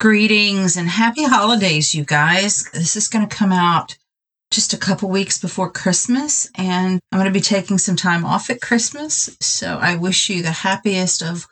Greetings 0.00 0.78
and 0.78 0.88
happy 0.88 1.24
holidays, 1.24 1.94
you 1.94 2.04
guys. 2.04 2.64
This 2.72 2.96
is 2.96 3.06
going 3.06 3.28
to 3.28 3.36
come 3.36 3.52
out 3.52 3.98
just 4.50 4.72
a 4.72 4.78
couple 4.78 5.10
weeks 5.10 5.38
before 5.38 5.70
Christmas, 5.70 6.48
and 6.54 7.00
I'm 7.12 7.18
going 7.18 7.30
to 7.30 7.38
be 7.38 7.42
taking 7.42 7.76
some 7.76 7.96
time 7.96 8.24
off 8.24 8.48
at 8.48 8.62
Christmas. 8.62 9.36
So 9.42 9.78
I 9.78 9.96
wish 9.96 10.30
you 10.30 10.40
the 10.42 10.52
happiest 10.52 11.22
of 11.22 11.46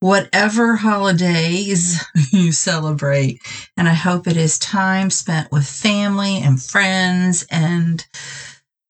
whatever 0.00 0.76
holidays 0.76 2.04
you 2.30 2.52
celebrate. 2.52 3.40
And 3.78 3.88
I 3.88 3.94
hope 3.94 4.26
it 4.26 4.36
is 4.36 4.58
time 4.58 5.08
spent 5.08 5.50
with 5.50 5.66
family 5.66 6.42
and 6.42 6.62
friends 6.62 7.46
and 7.50 8.04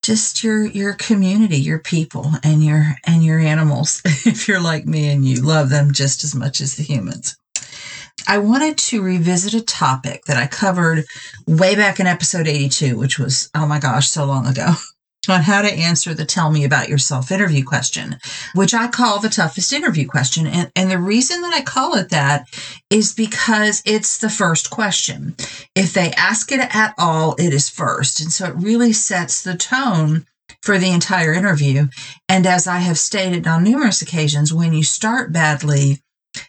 just 0.02 0.42
your 0.42 0.66
your 0.66 0.92
community 0.92 1.56
your 1.56 1.78
people 1.78 2.32
and 2.42 2.62
your 2.62 2.94
and 3.06 3.24
your 3.24 3.38
animals 3.38 4.02
if 4.26 4.46
you're 4.46 4.60
like 4.60 4.84
me 4.84 5.08
and 5.08 5.24
you 5.24 5.40
love 5.40 5.70
them 5.70 5.92
just 5.92 6.24
as 6.24 6.34
much 6.34 6.60
as 6.60 6.74
the 6.74 6.82
humans 6.82 7.38
i 8.28 8.38
wanted 8.38 8.76
to 8.76 9.02
revisit 9.02 9.54
a 9.54 9.64
topic 9.64 10.24
that 10.24 10.36
i 10.36 10.46
covered 10.46 11.04
way 11.46 11.74
back 11.74 12.00
in 12.00 12.06
episode 12.06 12.46
82 12.46 12.96
which 12.96 13.18
was 13.18 13.50
oh 13.54 13.66
my 13.66 13.78
gosh 13.78 14.08
so 14.08 14.24
long 14.24 14.46
ago 14.46 14.74
on 15.28 15.42
how 15.42 15.62
to 15.62 15.72
answer 15.72 16.14
the 16.14 16.24
tell 16.24 16.50
me 16.50 16.64
about 16.64 16.88
yourself 16.88 17.30
interview 17.30 17.64
question, 17.64 18.16
which 18.54 18.74
I 18.74 18.88
call 18.88 19.20
the 19.20 19.28
toughest 19.28 19.72
interview 19.72 20.06
question. 20.06 20.46
And, 20.46 20.70
and 20.76 20.90
the 20.90 20.98
reason 20.98 21.40
that 21.42 21.54
I 21.54 21.62
call 21.62 21.94
it 21.96 22.10
that 22.10 22.46
is 22.90 23.14
because 23.14 23.82
it's 23.84 24.18
the 24.18 24.30
first 24.30 24.70
question. 24.70 25.34
If 25.74 25.92
they 25.92 26.12
ask 26.12 26.52
it 26.52 26.60
at 26.74 26.94
all, 26.98 27.34
it 27.38 27.52
is 27.52 27.68
first. 27.68 28.20
And 28.20 28.32
so 28.32 28.46
it 28.46 28.56
really 28.56 28.92
sets 28.92 29.42
the 29.42 29.56
tone 29.56 30.26
for 30.62 30.78
the 30.78 30.90
entire 30.90 31.32
interview. 31.32 31.88
And 32.28 32.46
as 32.46 32.66
I 32.66 32.78
have 32.78 32.98
stated 32.98 33.46
on 33.46 33.64
numerous 33.64 34.02
occasions, 34.02 34.52
when 34.52 34.72
you 34.72 34.82
start 34.82 35.32
badly, 35.32 36.00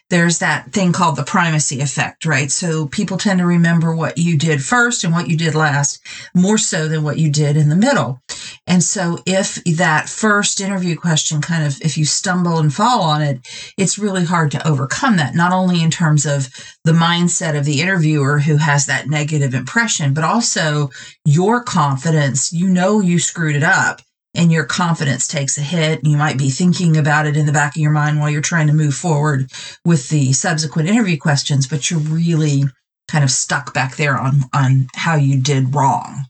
there's 0.08 0.38
that 0.38 0.72
thing 0.72 0.92
called 0.92 1.16
the 1.16 1.24
primacy 1.24 1.80
effect, 1.80 2.24
right? 2.24 2.50
So 2.50 2.86
people 2.86 3.16
tend 3.16 3.40
to 3.40 3.46
remember 3.46 3.94
what 3.94 4.18
you 4.18 4.38
did 4.38 4.62
first 4.62 5.02
and 5.02 5.12
what 5.12 5.28
you 5.28 5.36
did 5.36 5.54
last 5.54 6.00
more 6.34 6.58
so 6.58 6.86
than 6.86 7.02
what 7.02 7.18
you 7.18 7.30
did 7.30 7.56
in 7.56 7.68
the 7.68 7.76
middle. 7.76 8.20
And 8.68 8.82
so 8.82 9.18
if 9.26 9.62
that 9.64 10.08
first 10.08 10.60
interview 10.60 10.96
question 10.96 11.40
kind 11.40 11.64
of, 11.66 11.80
if 11.82 11.98
you 11.98 12.04
stumble 12.04 12.58
and 12.58 12.72
fall 12.72 13.02
on 13.02 13.20
it, 13.20 13.40
it's 13.76 13.98
really 13.98 14.24
hard 14.24 14.52
to 14.52 14.66
overcome 14.66 15.16
that, 15.16 15.34
not 15.34 15.52
only 15.52 15.82
in 15.82 15.90
terms 15.90 16.24
of 16.24 16.48
the 16.84 16.92
mindset 16.92 17.58
of 17.58 17.64
the 17.64 17.80
interviewer 17.80 18.38
who 18.38 18.56
has 18.58 18.86
that 18.86 19.08
negative 19.08 19.54
impression, 19.54 20.14
but 20.14 20.24
also 20.24 20.90
your 21.24 21.62
confidence. 21.62 22.52
You 22.52 22.68
know, 22.68 23.00
you 23.00 23.18
screwed 23.18 23.56
it 23.56 23.64
up 23.64 24.02
and 24.36 24.52
your 24.52 24.64
confidence 24.64 25.26
takes 25.26 25.58
a 25.58 25.62
hit. 25.62 26.04
You 26.04 26.16
might 26.16 26.38
be 26.38 26.50
thinking 26.50 26.96
about 26.96 27.26
it 27.26 27.36
in 27.36 27.46
the 27.46 27.52
back 27.52 27.74
of 27.74 27.82
your 27.82 27.90
mind 27.90 28.20
while 28.20 28.30
you're 28.30 28.40
trying 28.40 28.66
to 28.66 28.72
move 28.72 28.94
forward 28.94 29.50
with 29.84 30.08
the 30.08 30.32
subsequent 30.32 30.88
interview 30.88 31.16
questions, 31.16 31.66
but 31.66 31.90
you're 31.90 32.00
really 32.00 32.64
kind 33.08 33.24
of 33.24 33.30
stuck 33.30 33.72
back 33.72 33.96
there 33.96 34.18
on, 34.18 34.42
on 34.52 34.88
how 34.94 35.16
you 35.16 35.40
did 35.40 35.74
wrong. 35.74 36.26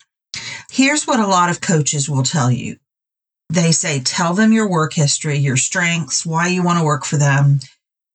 Here's 0.71 1.07
what 1.07 1.21
a 1.21 1.27
lot 1.27 1.51
of 1.51 1.61
coaches 1.61 2.09
will 2.09 2.23
tell 2.23 2.51
you. 2.51 2.77
They 3.49 3.73
say, 3.73 4.01
tell 4.01 4.35
them 4.35 4.53
your 4.53 4.69
work 4.69 4.93
history, 4.93 5.39
your 5.39 5.57
strengths, 5.57 6.27
why 6.27 6.49
you 6.49 6.63
want 6.63 6.79
to 6.79 6.85
work 6.85 7.05
for 7.05 7.17
them. 7.17 7.61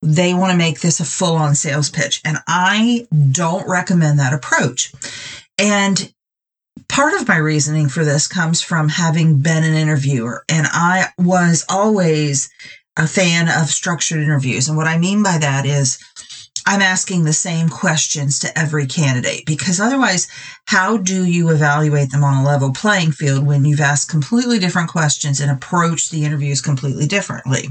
They 0.02 0.34
want 0.34 0.52
to 0.52 0.58
make 0.58 0.82
this 0.82 1.00
a 1.00 1.06
full 1.06 1.36
on 1.36 1.56
sales 1.56 1.90
pitch. 1.90 2.22
And 2.26 2.38
I 2.48 3.08
don't 3.32 3.68
recommend 3.70 4.20
that 4.20 4.34
approach. 4.34 4.92
And 5.58 6.12
part 6.90 7.14
of 7.14 7.28
my 7.28 7.38
reasoning 7.38 7.90
for 7.90 8.04
this 8.04 8.28
comes 8.28 8.62
from 8.62 8.90
having 8.90 9.42
been 9.42 9.64
an 9.64 9.74
interviewer 9.74 10.44
and 10.50 10.68
I 10.70 11.08
was 11.18 11.66
always 11.70 12.50
a 12.98 13.08
fan 13.08 13.48
of 13.48 13.70
structured 13.70 14.22
interviews. 14.22 14.68
And 14.68 14.78
what 14.78 14.88
I 14.88 14.98
mean 14.98 15.24
by 15.24 15.38
that 15.38 15.66
is 15.66 15.98
I'm 16.66 16.82
asking 16.82 17.24
the 17.24 17.34
same 17.34 17.70
questions 17.70 18.40
to 18.40 18.60
every 18.60 18.86
candidate 18.86 19.46
because 19.46 19.80
otherwise, 19.80 20.28
how 20.66 20.98
do 20.98 21.26
you 21.26 21.50
evaluate 21.50 22.12
them 22.12 22.24
on 22.24 22.44
a 22.44 22.46
level 22.46 22.72
playing 22.72 23.14
field 23.14 23.46
when 23.46 23.66
you've 23.66 23.80
asked 23.80 24.10
completely 24.10 24.60
different 24.60 24.90
questions 24.90 25.40
and 25.40 25.50
approached 25.50 26.12
the 26.12 26.24
interviews 26.24 26.62
completely 26.62 27.08
differently? 27.08 27.70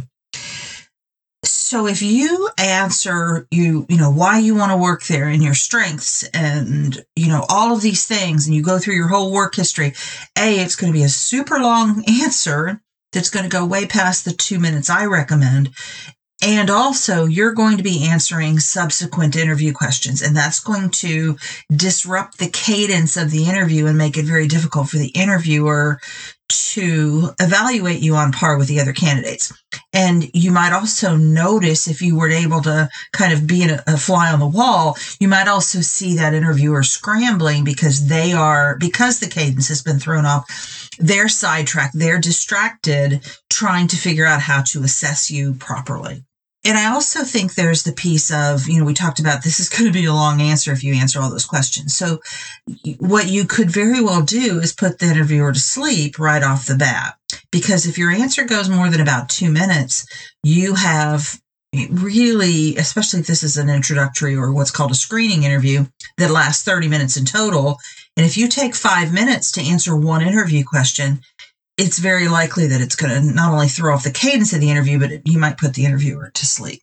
So 1.70 1.86
if 1.86 2.02
you 2.02 2.50
answer 2.58 3.46
you, 3.52 3.86
you 3.88 3.96
know, 3.96 4.10
why 4.10 4.40
you 4.40 4.56
want 4.56 4.72
to 4.72 4.76
work 4.76 5.04
there 5.04 5.28
and 5.28 5.40
your 5.40 5.54
strengths 5.54 6.24
and, 6.30 6.98
you 7.14 7.28
know, 7.28 7.46
all 7.48 7.72
of 7.72 7.80
these 7.80 8.04
things 8.06 8.48
and 8.48 8.56
you 8.56 8.60
go 8.60 8.80
through 8.80 8.96
your 8.96 9.06
whole 9.06 9.30
work 9.30 9.54
history, 9.54 9.94
A, 10.36 10.58
it's 10.58 10.74
going 10.74 10.92
to 10.92 10.98
be 10.98 11.04
a 11.04 11.08
super 11.08 11.60
long 11.60 12.02
answer 12.08 12.82
that's 13.12 13.30
going 13.30 13.44
to 13.44 13.48
go 13.48 13.64
way 13.64 13.86
past 13.86 14.24
the 14.24 14.32
two 14.32 14.58
minutes 14.58 14.90
I 14.90 15.04
recommend. 15.04 15.70
And 16.42 16.70
also, 16.70 17.26
you're 17.26 17.52
going 17.52 17.76
to 17.76 17.82
be 17.82 18.08
answering 18.08 18.60
subsequent 18.60 19.36
interview 19.36 19.74
questions, 19.74 20.22
and 20.22 20.34
that's 20.34 20.60
going 20.60 20.88
to 20.90 21.36
disrupt 21.70 22.38
the 22.38 22.48
cadence 22.48 23.18
of 23.18 23.30
the 23.30 23.44
interview 23.44 23.86
and 23.86 23.98
make 23.98 24.16
it 24.16 24.24
very 24.24 24.48
difficult 24.48 24.88
for 24.88 24.96
the 24.96 25.08
interviewer 25.08 26.00
to 26.48 27.30
evaluate 27.38 28.00
you 28.00 28.14
on 28.16 28.32
par 28.32 28.56
with 28.56 28.68
the 28.68 28.80
other 28.80 28.92
candidates. 28.92 29.52
And 29.92 30.30
you 30.34 30.50
might 30.50 30.72
also 30.72 31.14
notice 31.14 31.86
if 31.86 32.00
you 32.00 32.16
were 32.16 32.30
able 32.30 32.62
to 32.62 32.88
kind 33.12 33.32
of 33.32 33.46
be 33.46 33.64
a, 33.64 33.82
a 33.86 33.96
fly 33.96 34.32
on 34.32 34.40
the 34.40 34.48
wall, 34.48 34.96
you 35.20 35.28
might 35.28 35.46
also 35.46 35.80
see 35.80 36.16
that 36.16 36.34
interviewer 36.34 36.82
scrambling 36.82 37.64
because 37.64 38.08
they 38.08 38.32
are, 38.32 38.78
because 38.78 39.20
the 39.20 39.28
cadence 39.28 39.68
has 39.68 39.82
been 39.82 39.98
thrown 39.98 40.24
off, 40.24 40.88
they're 40.98 41.28
sidetracked, 41.28 41.98
they're 41.98 42.18
distracted 42.18 43.20
trying 43.50 43.88
to 43.88 43.96
figure 43.96 44.26
out 44.26 44.40
how 44.40 44.62
to 44.62 44.82
assess 44.82 45.30
you 45.30 45.54
properly. 45.54 46.24
And 46.64 46.76
I 46.76 46.92
also 46.92 47.24
think 47.24 47.54
there's 47.54 47.84
the 47.84 47.92
piece 47.92 48.30
of, 48.30 48.68
you 48.68 48.78
know, 48.78 48.84
we 48.84 48.92
talked 48.92 49.18
about 49.18 49.42
this 49.42 49.60
is 49.60 49.68
going 49.68 49.86
to 49.86 49.98
be 49.98 50.04
a 50.04 50.12
long 50.12 50.40
answer 50.42 50.72
if 50.72 50.84
you 50.84 50.94
answer 50.94 51.20
all 51.20 51.30
those 51.30 51.46
questions. 51.46 51.96
So, 51.96 52.20
what 52.98 53.28
you 53.28 53.46
could 53.46 53.70
very 53.70 54.02
well 54.02 54.22
do 54.22 54.58
is 54.58 54.72
put 54.72 54.98
the 54.98 55.06
interviewer 55.06 55.52
to 55.52 55.60
sleep 55.60 56.18
right 56.18 56.42
off 56.42 56.66
the 56.66 56.76
bat. 56.76 57.16
Because 57.50 57.86
if 57.86 57.96
your 57.96 58.10
answer 58.10 58.44
goes 58.44 58.68
more 58.68 58.90
than 58.90 59.00
about 59.00 59.28
two 59.28 59.50
minutes, 59.50 60.06
you 60.42 60.74
have 60.74 61.40
really, 61.90 62.76
especially 62.76 63.20
if 63.20 63.26
this 63.26 63.42
is 63.42 63.56
an 63.56 63.70
introductory 63.70 64.34
or 64.34 64.52
what's 64.52 64.72
called 64.72 64.90
a 64.90 64.94
screening 64.94 65.44
interview 65.44 65.86
that 66.18 66.30
lasts 66.30 66.64
30 66.64 66.88
minutes 66.88 67.16
in 67.16 67.24
total. 67.24 67.78
And 68.16 68.26
if 68.26 68.36
you 68.36 68.48
take 68.48 68.74
five 68.74 69.12
minutes 69.12 69.52
to 69.52 69.62
answer 69.62 69.96
one 69.96 70.22
interview 70.22 70.64
question, 70.64 71.20
it's 71.80 71.98
very 71.98 72.28
likely 72.28 72.66
that 72.66 72.82
it's 72.82 72.94
going 72.94 73.10
to 73.10 73.34
not 73.34 73.52
only 73.52 73.66
throw 73.66 73.94
off 73.94 74.04
the 74.04 74.10
cadence 74.10 74.52
of 74.52 74.60
the 74.60 74.70
interview, 74.70 74.98
but 74.98 75.10
it, 75.10 75.22
you 75.24 75.38
might 75.38 75.56
put 75.56 75.72
the 75.72 75.86
interviewer 75.86 76.30
to 76.34 76.44
sleep. 76.44 76.82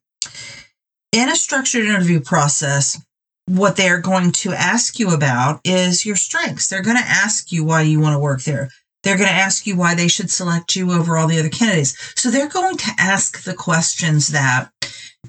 In 1.12 1.30
a 1.30 1.36
structured 1.36 1.86
interview 1.86 2.19
process, 2.19 3.00
what 3.45 3.75
they're 3.75 4.01
going 4.01 4.31
to 4.31 4.54
ask 4.54 4.98
you 4.98 5.13
about 5.13 5.62
is 5.63 6.04
your 6.04 6.16
strengths. 6.16 6.68
They're 6.68 6.81
going 6.81 6.98
to 6.98 7.04
ask 7.04 7.51
you 7.51 7.63
why 7.63 7.83
you 7.83 8.00
want 8.00 8.16
to 8.16 8.19
work 8.19 8.42
there. 8.42 8.69
They're 9.04 9.18
going 9.18 9.30
to 9.30 9.36
ask 9.36 9.68
you 9.68 9.77
why 9.77 9.94
they 9.94 10.07
should 10.07 10.31
select 10.31 10.75
you 10.75 10.92
over 10.92 11.16
all 11.16 11.27
the 11.27 11.39
other 11.39 11.50
candidates. 11.50 11.95
So 12.19 12.31
they're 12.31 12.50
going 12.50 12.77
to 12.77 12.92
ask 12.98 13.44
the 13.44 13.54
questions 13.54 14.30
that 14.30 14.72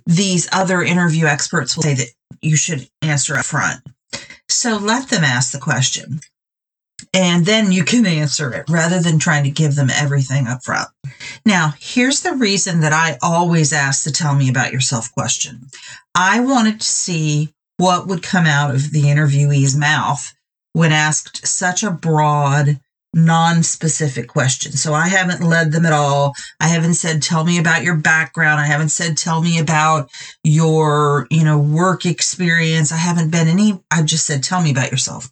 these 0.06 0.48
other 0.50 0.82
interview 0.82 1.26
experts 1.26 1.76
will 1.76 1.82
say 1.82 1.94
that 1.94 2.08
you 2.40 2.56
should 2.56 2.88
answer 3.02 3.36
up 3.36 3.44
front. 3.44 3.82
So 4.48 4.78
let 4.78 5.10
them 5.10 5.24
ask 5.24 5.52
the 5.52 5.58
question 5.58 6.20
and 7.14 7.46
then 7.46 7.72
you 7.72 7.84
can 7.84 8.06
answer 8.06 8.52
it 8.52 8.68
rather 8.68 9.00
than 9.00 9.18
trying 9.18 9.44
to 9.44 9.50
give 9.50 9.74
them 9.74 9.90
everything 9.90 10.46
up 10.46 10.62
front. 10.64 10.88
Now, 11.46 11.74
here's 11.78 12.20
the 12.20 12.34
reason 12.34 12.80
that 12.80 12.92
I 12.92 13.18
always 13.22 13.72
ask 13.72 14.04
the 14.04 14.10
tell 14.10 14.34
me 14.34 14.48
about 14.48 14.72
yourself 14.72 15.12
question. 15.14 15.68
I 16.14 16.40
wanted 16.40 16.80
to 16.80 16.86
see 16.86 17.54
what 17.76 18.08
would 18.08 18.22
come 18.22 18.46
out 18.46 18.74
of 18.74 18.90
the 18.90 19.04
interviewee's 19.04 19.76
mouth 19.76 20.34
when 20.72 20.92
asked 20.92 21.46
such 21.46 21.82
a 21.82 21.90
broad, 21.90 22.80
non-specific 23.14 24.28
question. 24.28 24.72
So 24.72 24.92
I 24.92 25.08
haven't 25.08 25.42
led 25.42 25.72
them 25.72 25.86
at 25.86 25.92
all. 25.92 26.34
I 26.60 26.68
haven't 26.68 26.94
said 26.94 27.22
tell 27.22 27.44
me 27.44 27.58
about 27.58 27.84
your 27.84 27.96
background. 27.96 28.60
I 28.60 28.66
haven't 28.66 28.90
said 28.90 29.16
tell 29.16 29.40
me 29.40 29.58
about 29.58 30.10
your, 30.42 31.26
you 31.30 31.44
know, 31.44 31.58
work 31.58 32.04
experience. 32.04 32.92
I 32.92 32.96
haven't 32.96 33.30
been 33.30 33.48
any 33.48 33.80
I've 33.90 34.06
just 34.06 34.26
said 34.26 34.42
tell 34.42 34.62
me 34.62 34.72
about 34.72 34.90
yourself. 34.90 35.30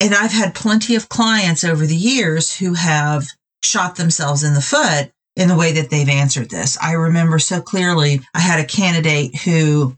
And 0.00 0.14
I've 0.14 0.32
had 0.32 0.54
plenty 0.54 0.94
of 0.94 1.10
clients 1.10 1.62
over 1.62 1.86
the 1.86 1.94
years 1.94 2.56
who 2.56 2.74
have 2.74 3.26
shot 3.62 3.96
themselves 3.96 4.42
in 4.42 4.54
the 4.54 4.62
foot 4.62 5.12
in 5.36 5.48
the 5.48 5.56
way 5.56 5.72
that 5.72 5.90
they've 5.90 6.08
answered 6.08 6.50
this. 6.50 6.78
I 6.80 6.92
remember 6.92 7.38
so 7.38 7.60
clearly 7.60 8.20
I 8.34 8.40
had 8.40 8.60
a 8.60 8.66
candidate 8.66 9.36
who 9.36 9.96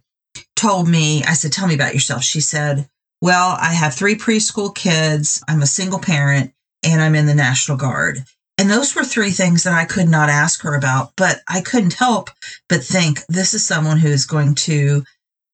told 0.56 0.88
me, 0.88 1.22
I 1.24 1.34
said, 1.34 1.52
Tell 1.52 1.66
me 1.66 1.74
about 1.74 1.94
yourself. 1.94 2.22
She 2.22 2.40
said, 2.40 2.88
Well, 3.20 3.56
I 3.60 3.72
have 3.72 3.94
three 3.94 4.16
preschool 4.16 4.74
kids, 4.74 5.42
I'm 5.48 5.62
a 5.62 5.66
single 5.66 5.98
parent, 6.00 6.52
and 6.82 7.00
I'm 7.00 7.14
in 7.14 7.26
the 7.26 7.34
National 7.34 7.76
Guard. 7.76 8.24
And 8.58 8.70
those 8.70 8.94
were 8.94 9.04
three 9.04 9.30
things 9.30 9.62
that 9.62 9.72
I 9.72 9.84
could 9.84 10.08
not 10.08 10.28
ask 10.28 10.62
her 10.62 10.74
about, 10.74 11.12
but 11.16 11.40
I 11.48 11.62
couldn't 11.62 11.94
help 11.94 12.30
but 12.68 12.84
think 12.84 13.20
this 13.28 13.54
is 13.54 13.66
someone 13.66 13.98
who 13.98 14.08
is 14.08 14.26
going 14.26 14.54
to 14.56 15.04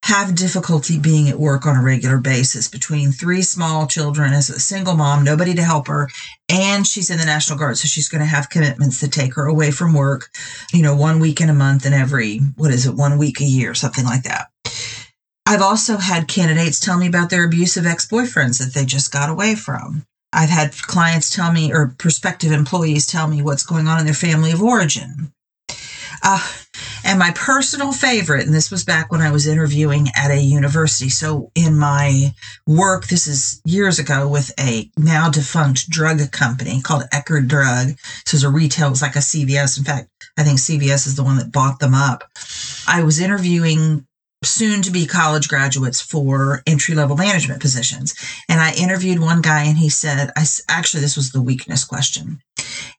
have 0.05 0.35
difficulty 0.35 0.99
being 0.99 1.29
at 1.29 1.39
work 1.39 1.67
on 1.67 1.77
a 1.77 1.83
regular 1.83 2.19
basis 2.19 2.69
between 2.69 3.11
three 3.11 3.43
small 3.43 3.87
children 3.87 4.33
as 4.33 4.49
a 4.49 4.61
single 4.61 4.95
mom, 4.95 5.25
nobody 5.25 5.55
to 5.55 5.63
help 5.63 5.89
her, 5.89 6.09
and 6.49 6.87
she's 6.87 7.11
in 7.11 7.19
the 7.19 7.25
National 7.25 7.59
Guard. 7.59 7.77
So 7.77 7.89
she's 7.89 8.09
going 8.09 8.21
to 8.21 8.27
have 8.27 8.49
commitments 8.49 9.01
that 9.01 9.13
take 9.13 9.35
her 9.35 9.47
away 9.47 9.71
from 9.71 9.95
work, 9.95 10.29
you 10.73 10.83
know, 10.83 10.95
one 10.95 11.19
week 11.19 11.41
in 11.41 11.51
a 11.51 11.55
month 11.55 11.85
and 11.85 11.95
every, 11.95 12.39
what 12.57 12.71
is 12.71 12.87
it, 12.87 12.95
one 12.95 13.19
week 13.19 13.41
a 13.41 13.45
year, 13.45 13.75
something 13.75 14.05
like 14.05 14.23
that. 14.23 14.49
I've 15.45 15.63
also 15.63 15.97
had 15.97 16.29
candidates 16.29 16.79
tell 16.79 16.99
me 16.99 17.07
about 17.07 17.31
their 17.31 17.45
abusive 17.45 17.87
ex 17.87 18.07
boyfriends 18.07 18.59
that 18.59 18.75
they 18.75 18.85
just 18.85 19.13
got 19.13 19.31
away 19.31 19.55
from. 19.55 20.05
I've 20.33 20.51
had 20.51 20.73
clients 20.73 21.35
tell 21.35 21.53
me, 21.53 21.73
or 21.73 21.95
prospective 21.99 22.53
employees 22.53 23.07
tell 23.07 23.29
me 23.29 23.41
what's 23.41 23.65
going 23.65 23.89
on 23.89 23.99
in 23.99 24.05
their 24.05 24.15
family 24.15 24.53
of 24.53 24.63
origin. 24.63 25.33
Uh, 26.23 26.47
and 27.05 27.19
my 27.19 27.33
personal 27.35 27.93
favorite, 27.93 28.47
and 28.47 28.55
this 28.55 28.71
was 28.71 28.85
back 28.85 29.11
when 29.11 29.21
I 29.21 29.31
was 29.31 29.47
interviewing 29.47 30.09
at 30.17 30.31
a 30.31 30.41
university. 30.41 31.09
So 31.09 31.51
in 31.55 31.79
my 31.79 32.35
work, 32.67 33.07
this 33.07 33.27
is 33.27 33.61
years 33.65 33.99
ago 33.99 34.29
with 34.29 34.53
a 34.59 34.91
now 34.97 35.31
defunct 35.31 35.89
drug 35.89 36.31
company 36.33 36.81
called 36.81 37.05
Eckerd 37.13 37.49
Drug. 37.49 37.99
So 38.27 38.37
it's 38.37 38.45
a 38.45 38.51
retail, 38.51 38.89
it 38.89 38.91
was 38.91 39.03
like 39.03 39.17
a 39.17 39.21
CVS. 39.21 39.79
In 39.79 39.85
fact, 39.85 40.09
I 40.37 40.45
think 40.45 40.59
CVS 40.59 41.07
is 41.07 41.17
the 41.17 41.25
one 41.25 41.37
that 41.37 41.53
bought 41.53 41.81
them 41.81 41.95
up. 41.95 42.25
I 42.87 43.03
was 43.03 43.21
interviewing 43.21 44.07
soon 44.45 44.83
to 44.83 44.91
be 44.91 45.07
college 45.07 45.49
graduates 45.49 46.01
for 46.01 46.63
entry 46.67 46.95
level 46.95 47.17
management 47.17 47.61
positions. 47.61 48.15
And 48.49 48.61
I 48.61 48.73
interviewed 48.75 49.19
one 49.19 49.43
guy 49.43 49.65
and 49.65 49.79
he 49.79 49.89
said, 49.89 50.31
I 50.37 50.45
actually, 50.69 51.01
this 51.01 51.17
was 51.17 51.33
the 51.33 51.43
weakness 51.43 51.85
question. 51.85 52.41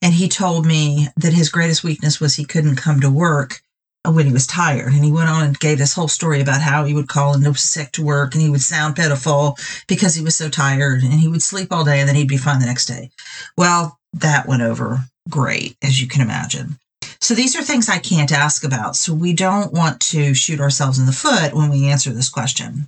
And 0.02 0.14
he 0.14 0.28
told 0.28 0.66
me 0.66 1.08
that 1.18 1.34
his 1.34 1.50
greatest 1.50 1.84
weakness 1.84 2.20
was 2.20 2.36
he 2.36 2.46
couldn't 2.46 2.76
come 2.76 3.00
to 3.00 3.10
work 3.10 3.62
Uh, 4.08 4.12
when 4.12 4.26
he 4.26 4.32
was 4.32 4.48
tired. 4.48 4.94
And 4.94 5.04
he 5.04 5.12
went 5.12 5.30
on 5.30 5.44
and 5.44 5.60
gave 5.60 5.78
this 5.78 5.94
whole 5.94 6.08
story 6.08 6.40
about 6.40 6.62
how 6.62 6.86
he 6.86 6.94
would 6.94 7.10
call 7.10 7.34
in 7.34 7.54
sick 7.56 7.92
to 7.94 8.04
work 8.04 8.34
and 8.34 8.42
he 8.42 8.50
would 8.50 8.62
sound 8.62 8.96
pitiful 8.96 9.58
because 9.90 10.16
he 10.16 10.24
was 10.24 10.38
so 10.38 10.48
tired 10.48 11.04
and 11.04 11.12
he 11.12 11.28
would 11.28 11.44
sleep 11.44 11.74
all 11.74 11.84
day 11.84 12.00
and 12.00 12.08
then 12.08 12.16
he'd 12.16 12.30
be 12.30 12.38
fine 12.38 12.62
the 12.62 12.66
next 12.66 12.86
day. 12.86 13.10
Well, 13.58 14.00
that 14.14 14.48
went 14.48 14.62
over 14.62 15.02
great, 15.30 15.76
as 15.84 16.02
you 16.02 16.08
can 16.08 16.22
imagine. 16.22 16.80
So 17.20 17.34
these 17.36 17.58
are 17.58 17.62
things 17.62 17.90
I 17.90 18.00
can't 18.00 18.32
ask 18.32 18.64
about. 18.64 18.96
So 18.96 19.14
we 19.14 19.34
don't 19.34 19.74
want 19.74 20.00
to 20.02 20.34
shoot 20.34 20.62
ourselves 20.62 20.98
in 20.98 21.06
the 21.06 21.12
foot 21.12 21.54
when 21.54 21.70
we 21.70 21.88
answer 21.88 22.12
this 22.12 22.30
question. 22.30 22.88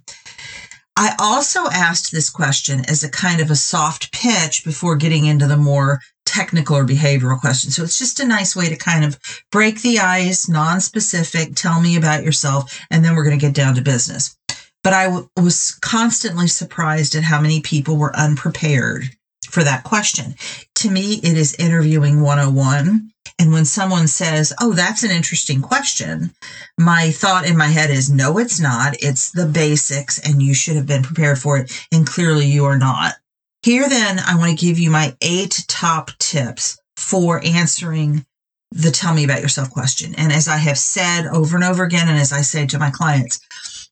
I 0.96 1.16
also 1.20 1.66
asked 1.68 2.14
this 2.14 2.30
question 2.30 2.86
as 2.90 3.04
a 3.04 3.12
kind 3.12 3.42
of 3.42 3.52
a 3.52 3.56
soft 3.56 4.14
pitch 4.14 4.64
before 4.64 4.96
getting 4.96 5.26
into 5.26 5.48
the 5.48 5.58
more 5.58 6.00
technical 6.32 6.78
or 6.78 6.86
behavioral 6.86 7.40
question. 7.40 7.72
So 7.72 7.84
it's 7.84 8.00
just 8.00 8.20
a 8.20 8.28
nice 8.28 8.56
way 8.56 8.70
to 8.70 8.76
kind 8.78 9.04
of 9.04 9.20
break 9.52 9.82
the 9.82 10.00
ice, 10.00 10.48
non-specific, 10.48 11.56
tell 11.56 11.82
me 11.82 11.98
about 11.98 12.24
yourself, 12.24 12.80
and 12.90 13.04
then 13.04 13.16
we're 13.16 13.26
going 13.26 13.38
to 13.38 13.46
get 13.46 13.54
down 13.54 13.76
to 13.76 13.82
business. 13.82 14.38
But 14.84 14.94
I 14.94 15.04
w- 15.06 15.30
was 15.38 15.78
constantly 15.82 16.48
surprised 16.48 17.16
at 17.16 17.24
how 17.24 17.42
many 17.42 17.62
people 17.62 17.98
were 17.98 18.16
unprepared 18.16 19.10
for 19.50 19.64
that 19.64 19.84
question. 19.84 20.36
To 20.76 20.90
me, 20.90 21.16
it 21.16 21.38
is 21.38 21.56
interviewing 21.56 22.22
101. 22.22 23.12
And 23.38 23.52
when 23.52 23.66
someone 23.66 24.08
says, 24.08 24.54
Oh, 24.60 24.74
that's 24.74 25.04
an 25.04 25.12
interesting 25.12 25.62
question, 25.62 26.32
my 26.78 27.12
thought 27.12 27.46
in 27.46 27.58
my 27.58 27.68
head 27.68 27.90
is, 27.90 28.10
No, 28.10 28.38
it's 28.38 28.60
not. 28.60 28.96
It's 29.02 29.32
the 29.32 29.46
basics, 29.46 30.20
and 30.20 30.42
you 30.42 30.54
should 30.54 30.76
have 30.76 30.88
been 30.88 31.04
prepared 31.04 31.40
for 31.40 31.58
it. 31.58 31.72
And 31.92 32.08
clearly, 32.08 32.46
you 32.46 32.66
are 32.66 32.78
not. 32.78 33.16
Here, 33.64 33.88
then, 33.88 34.18
I 34.18 34.38
want 34.38 34.58
to 34.58 34.66
give 34.66 34.80
you 34.80 34.90
my 34.90 35.16
eight 35.22 35.64
top 35.68 36.10
tips 36.18 36.80
for 36.96 37.46
answering 37.46 38.26
the 38.72 38.90
tell 38.90 39.14
me 39.14 39.24
about 39.24 39.42
yourself 39.42 39.70
question. 39.70 40.16
And 40.16 40.32
as 40.32 40.48
I 40.48 40.58
have 40.58 40.80
said 40.80 41.28
over 41.28 41.58
and 41.58 41.64
over 41.64 41.84
again, 41.84 42.08
and 42.08 42.18
as 42.18 42.34
I 42.34 42.42
say 42.42 42.66
to 42.66 42.80
my 42.80 42.90
clients, 42.90 43.40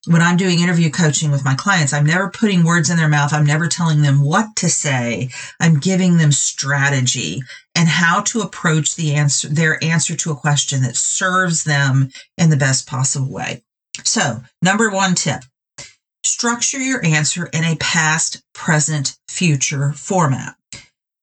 when 0.08 0.24
I'm 0.24 0.38
doing 0.38 0.60
interview 0.60 0.90
coaching 0.90 1.30
with 1.30 1.46
my 1.46 1.54
clients, 1.54 1.94
I'm 1.94 2.06
never 2.06 2.32
putting 2.32 2.64
words 2.64 2.90
in 2.90 2.98
their 2.98 3.08
mouth. 3.08 3.32
I'm 3.32 3.46
never 3.46 3.68
telling 3.68 4.02
them 4.02 4.26
what 4.26 4.56
to 4.56 4.70
say. 4.70 5.30
I'm 5.60 5.80
giving 5.80 6.18
them 6.18 6.32
strategy 6.32 7.44
and 7.76 7.88
how 7.88 8.22
to 8.22 8.42
approach 8.42 8.96
the 8.96 9.14
answer, 9.14 9.50
their 9.50 9.84
answer 9.84 10.16
to 10.16 10.32
a 10.32 10.36
question 10.36 10.82
that 10.82 10.96
serves 10.96 11.64
them 11.64 12.10
in 12.40 12.50
the 12.50 12.58
best 12.58 12.88
possible 12.88 13.32
way. 13.32 13.64
So, 14.04 14.42
number 14.64 14.90
one 14.90 15.14
tip 15.14 15.44
structure 16.24 16.80
your 16.80 17.04
answer 17.06 17.48
in 17.48 17.64
a 17.64 17.76
past, 17.78 18.44
present, 18.54 19.18
future 19.28 19.94
format. 19.94 20.56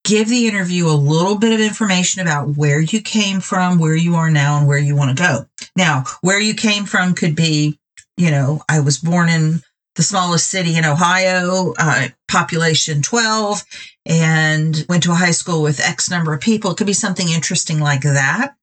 Give 0.04 0.28
the 0.28 0.46
interview 0.46 0.86
a 0.86 0.90
little 0.90 1.36
bit 1.36 1.52
of 1.52 1.60
information 1.60 2.22
about 2.22 2.56
where 2.56 2.80
you 2.80 3.00
came 3.00 3.40
from, 3.40 3.78
where 3.78 3.96
you 3.96 4.14
are 4.14 4.30
now, 4.30 4.58
and 4.58 4.66
where 4.66 4.78
you 4.78 4.94
want 4.94 5.16
to 5.16 5.22
go. 5.22 5.46
Now, 5.74 6.04
where 6.20 6.40
you 6.40 6.54
came 6.54 6.84
from 6.84 7.14
could 7.14 7.34
be 7.34 7.78
you 8.16 8.30
know, 8.30 8.62
I 8.68 8.80
was 8.80 8.98
born 8.98 9.28
in 9.28 9.62
the 9.94 10.02
smallest 10.02 10.50
city 10.50 10.76
in 10.76 10.84
Ohio, 10.84 11.74
uh, 11.78 12.08
population 12.28 13.02
12, 13.02 13.64
and 14.06 14.84
went 14.88 15.02
to 15.04 15.12
a 15.12 15.16
high 15.16 15.30
school 15.30 15.62
with 15.62 15.80
X 15.80 16.10
number 16.10 16.32
of 16.34 16.40
people. 16.40 16.70
It 16.70 16.76
could 16.76 16.86
be 16.86 16.92
something 16.92 17.28
interesting 17.28 17.80
like 17.80 18.02
that. 18.02 18.54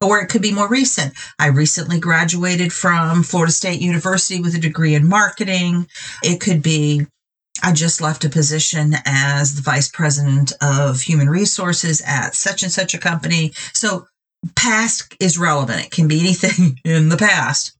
Or 0.00 0.20
it 0.20 0.28
could 0.28 0.42
be 0.42 0.52
more 0.52 0.68
recent. 0.68 1.14
I 1.38 1.46
recently 1.46 1.98
graduated 1.98 2.72
from 2.72 3.22
Florida 3.22 3.52
State 3.52 3.80
University 3.80 4.40
with 4.40 4.54
a 4.54 4.58
degree 4.58 4.94
in 4.94 5.08
marketing. 5.08 5.86
It 6.22 6.40
could 6.40 6.62
be 6.62 7.06
I 7.62 7.72
just 7.72 8.00
left 8.00 8.24
a 8.24 8.30
position 8.30 8.94
as 9.04 9.54
the 9.54 9.62
vice 9.62 9.88
president 9.88 10.52
of 10.62 11.02
human 11.02 11.28
resources 11.28 12.02
at 12.06 12.34
such 12.34 12.62
and 12.62 12.72
such 12.72 12.94
a 12.94 12.98
company. 12.98 13.52
So 13.74 14.06
past 14.56 15.14
is 15.20 15.38
relevant. 15.38 15.86
It 15.86 15.90
can 15.90 16.08
be 16.08 16.20
anything 16.20 16.80
in 16.84 17.10
the 17.10 17.18
past 17.18 17.76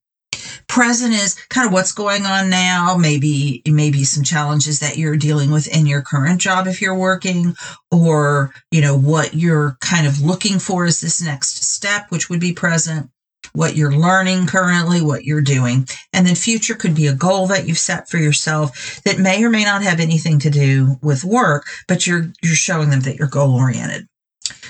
present 0.68 1.12
is 1.12 1.34
kind 1.48 1.66
of 1.66 1.72
what's 1.72 1.92
going 1.92 2.24
on 2.24 2.48
now 2.48 2.96
maybe 2.96 3.60
maybe 3.66 4.04
some 4.04 4.22
challenges 4.22 4.78
that 4.78 4.96
you're 4.96 5.16
dealing 5.16 5.50
with 5.50 5.66
in 5.68 5.86
your 5.86 6.02
current 6.02 6.40
job 6.40 6.66
if 6.66 6.80
you're 6.80 6.96
working 6.96 7.54
or 7.90 8.52
you 8.70 8.80
know 8.80 8.96
what 8.96 9.34
you're 9.34 9.76
kind 9.80 10.06
of 10.06 10.20
looking 10.20 10.58
for 10.58 10.86
is 10.86 11.00
this 11.00 11.20
next 11.20 11.64
step 11.64 12.06
which 12.10 12.30
would 12.30 12.40
be 12.40 12.52
present 12.52 13.10
what 13.52 13.76
you're 13.76 13.92
learning 13.92 14.46
currently 14.46 15.00
what 15.00 15.24
you're 15.24 15.40
doing. 15.40 15.88
And 16.12 16.26
then 16.26 16.34
future 16.34 16.74
could 16.74 16.94
be 16.94 17.06
a 17.06 17.14
goal 17.14 17.46
that 17.48 17.66
you've 17.66 17.78
set 17.78 18.08
for 18.08 18.18
yourself 18.18 19.02
that 19.04 19.18
may 19.18 19.42
or 19.42 19.50
may 19.50 19.64
not 19.64 19.82
have 19.82 20.00
anything 20.00 20.38
to 20.40 20.50
do 20.50 20.96
with 21.02 21.24
work 21.24 21.66
but 21.88 22.06
you're 22.06 22.32
you're 22.42 22.54
showing 22.54 22.90
them 22.90 23.00
that 23.00 23.16
you're 23.16 23.28
goal 23.28 23.54
oriented 23.54 24.06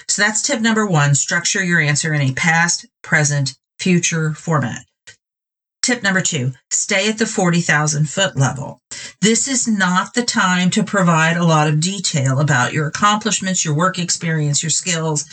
so 0.09 0.23
that's 0.23 0.43
tip 0.43 0.61
number 0.61 0.87
1 0.87 1.15
structure 1.15 1.65
your 1.65 1.81
answer 1.81 2.13
in 2.13 2.21
a 2.21 2.35
past 2.35 2.87
present 3.03 3.57
future 3.79 4.33
format 4.35 4.85
Tip 5.91 6.05
number 6.05 6.21
two, 6.21 6.53
stay 6.71 7.09
at 7.09 7.19
the 7.19 7.27
40,000 7.27 8.09
foot 8.09 8.37
level. 8.37 8.81
This 9.23 9.49
is 9.49 9.67
not 9.67 10.15
the 10.15 10.23
time 10.23 10.71
to 10.71 10.85
provide 10.85 11.37
a 11.37 11.45
lot 11.45 11.67
of 11.67 11.81
detail 11.81 12.39
about 12.39 12.73
your 12.73 12.87
accomplishments, 12.87 13.65
your 13.65 13.75
work 13.75 13.99
experience, 13.99 14.63
your 14.63 14.71
skills. 14.71 15.25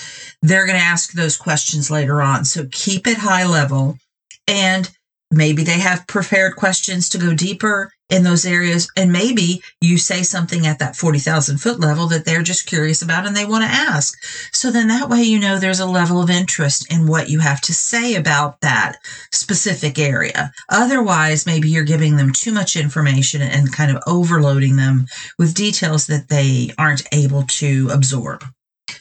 They're 0.41 0.65
going 0.65 0.79
to 0.79 0.83
ask 0.83 1.11
those 1.11 1.37
questions 1.37 1.91
later 1.91 2.23
on. 2.23 2.43
So 2.43 2.65
keep 2.71 3.05
it 3.05 3.19
high 3.19 3.45
level 3.45 3.99
and 4.47 4.89
maybe 5.31 5.63
they 5.63 5.79
have 5.79 6.07
prepared 6.07 6.55
questions 6.55 7.09
to 7.09 7.17
go 7.17 7.33
deeper 7.33 7.91
in 8.09 8.23
those 8.23 8.45
areas. 8.45 8.89
And 8.95 9.11
maybe 9.11 9.61
you 9.81 9.97
say 9.97 10.23
something 10.23 10.65
at 10.65 10.79
that 10.79 10.95
40,000 10.95 11.57
foot 11.57 11.79
level 11.79 12.07
that 12.07 12.25
they're 12.25 12.41
just 12.41 12.67
curious 12.67 13.01
about 13.01 13.27
and 13.27 13.35
they 13.35 13.45
want 13.45 13.63
to 13.63 13.69
ask. 13.69 14.17
So 14.53 14.71
then 14.71 14.87
that 14.87 15.09
way, 15.09 15.23
you 15.23 15.39
know, 15.39 15.59
there's 15.59 15.81
a 15.81 15.85
level 15.85 16.21
of 16.21 16.29
interest 16.29 16.91
in 16.91 17.07
what 17.07 17.29
you 17.29 17.39
have 17.39 17.61
to 17.61 17.73
say 17.73 18.15
about 18.15 18.61
that 18.61 18.97
specific 19.31 19.99
area. 19.99 20.51
Otherwise, 20.69 21.45
maybe 21.45 21.69
you're 21.69 21.83
giving 21.83 22.15
them 22.15 22.31
too 22.31 22.53
much 22.53 22.75
information 22.75 23.41
and 23.41 23.73
kind 23.73 23.95
of 23.95 24.01
overloading 24.07 24.77
them 24.77 25.05
with 25.37 25.53
details 25.53 26.07
that 26.07 26.29
they 26.29 26.71
aren't 26.77 27.07
able 27.11 27.43
to 27.43 27.89
absorb. 27.91 28.43